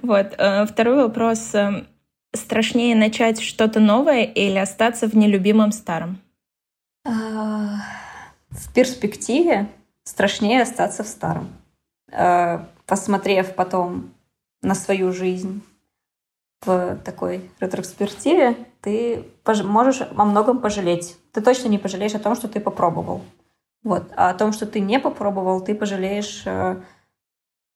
[0.00, 1.52] Вот, э, второй вопрос.
[2.34, 6.18] Страшнее начать что-то новое или остаться в нелюбимом старом?
[8.50, 9.68] В перспективе
[10.04, 11.48] страшнее остаться в старом.
[12.86, 14.14] Посмотрев потом
[14.62, 15.62] на свою жизнь,
[16.62, 19.24] в такой ретроспективе ты
[19.64, 21.16] можешь о многом пожалеть.
[21.32, 23.22] Ты точно не пожалеешь о том, что ты попробовал.
[23.82, 24.10] Вот.
[24.16, 26.82] А о том, что ты не попробовал, ты пожалеешь э,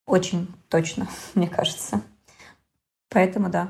[0.07, 2.03] очень точно, мне кажется.
[3.09, 3.69] Поэтому да,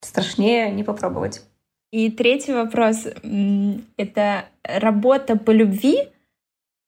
[0.00, 1.44] страшнее не попробовать.
[1.92, 3.06] И третий вопрос—
[3.98, 6.08] это работа по любви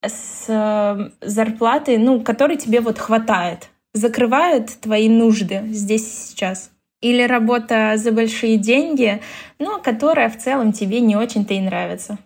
[0.02, 6.70] с э, зарплатой, ну, которой тебе вот хватает, закрывает твои нужды здесь и сейчас?
[7.02, 9.20] Или работа за большие деньги,
[9.58, 12.18] но которая в целом тебе не очень-то и нравится?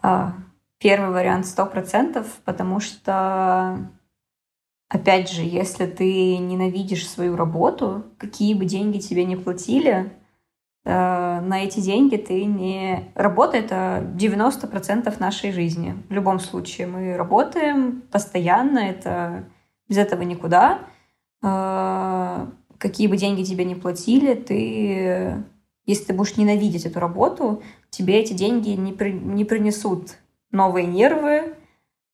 [0.00, 0.32] А,
[0.78, 3.86] первый вариант сто процентов, потому что,
[4.88, 10.10] опять же, если ты ненавидишь свою работу, какие бы деньги тебе не платили,
[10.84, 13.10] на эти деньги ты не...
[13.14, 15.94] Работа— это 90% нашей жизни.
[16.08, 19.44] В любом случае мы работаем постоянно, это
[19.88, 20.80] без этого никуда.
[21.42, 22.46] Э,
[22.78, 25.44] какие бы деньги тебе не платили, ты,
[25.86, 30.16] если ты будешь ненавидеть эту работу, тебе эти деньги не, при, не принесут
[30.50, 31.54] новые нервы,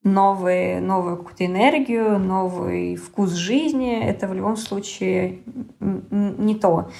[0.02, 4.00] новые, новую какую-то энергию, новый вкус жизни.
[4.00, 5.40] Это в любом случае
[5.80, 6.90] не то.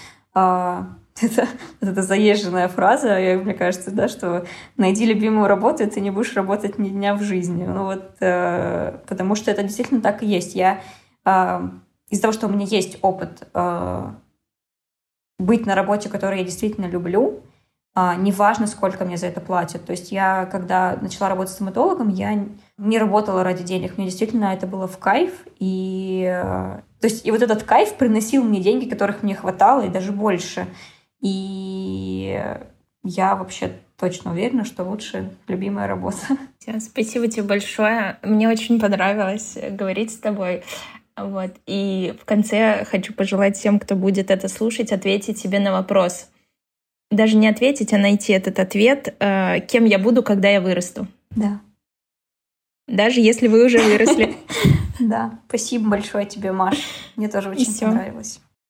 [1.20, 1.48] А, это,
[1.80, 4.46] это заезженная фраза, мне кажется, да, что
[4.76, 7.64] найди любимую работу, и ты не будешь работать ни дня в жизни.
[7.64, 10.54] Ну вот, э, потому что это действительно так и есть.
[10.54, 10.80] Я
[11.24, 11.68] э,
[12.11, 14.11] из-за того, что у меня есть опыт э,
[15.38, 17.40] быть на работе, которую я действительно люблю,
[17.96, 19.84] э, неважно, сколько мне за это платят.
[19.84, 22.46] То есть я, когда начала работать стоматологом, я
[22.78, 23.96] не работала ради денег.
[23.96, 25.44] Мне действительно это было в кайф.
[25.58, 29.88] И, э, то есть, и вот этот кайф приносил мне деньги, которых мне хватало, и
[29.88, 30.66] даже больше.
[31.20, 32.38] И
[33.02, 36.18] я вообще точно уверена, что лучше любимая работа.
[36.78, 38.18] Спасибо тебе большое.
[38.22, 40.62] Мне очень понравилось говорить с тобой.
[41.16, 41.52] Вот.
[41.66, 46.28] И в конце хочу пожелать всем, кто будет это слушать, ответить себе на вопрос.
[47.10, 51.08] Даже не ответить, а найти этот ответ, э, кем я буду, когда я вырасту.
[51.30, 51.60] Да.
[52.86, 54.36] Даже если вы уже выросли.
[55.00, 55.40] Да.
[55.48, 56.76] Спасибо большое тебе, Маш.
[57.16, 58.38] Мне тоже очень понравилось.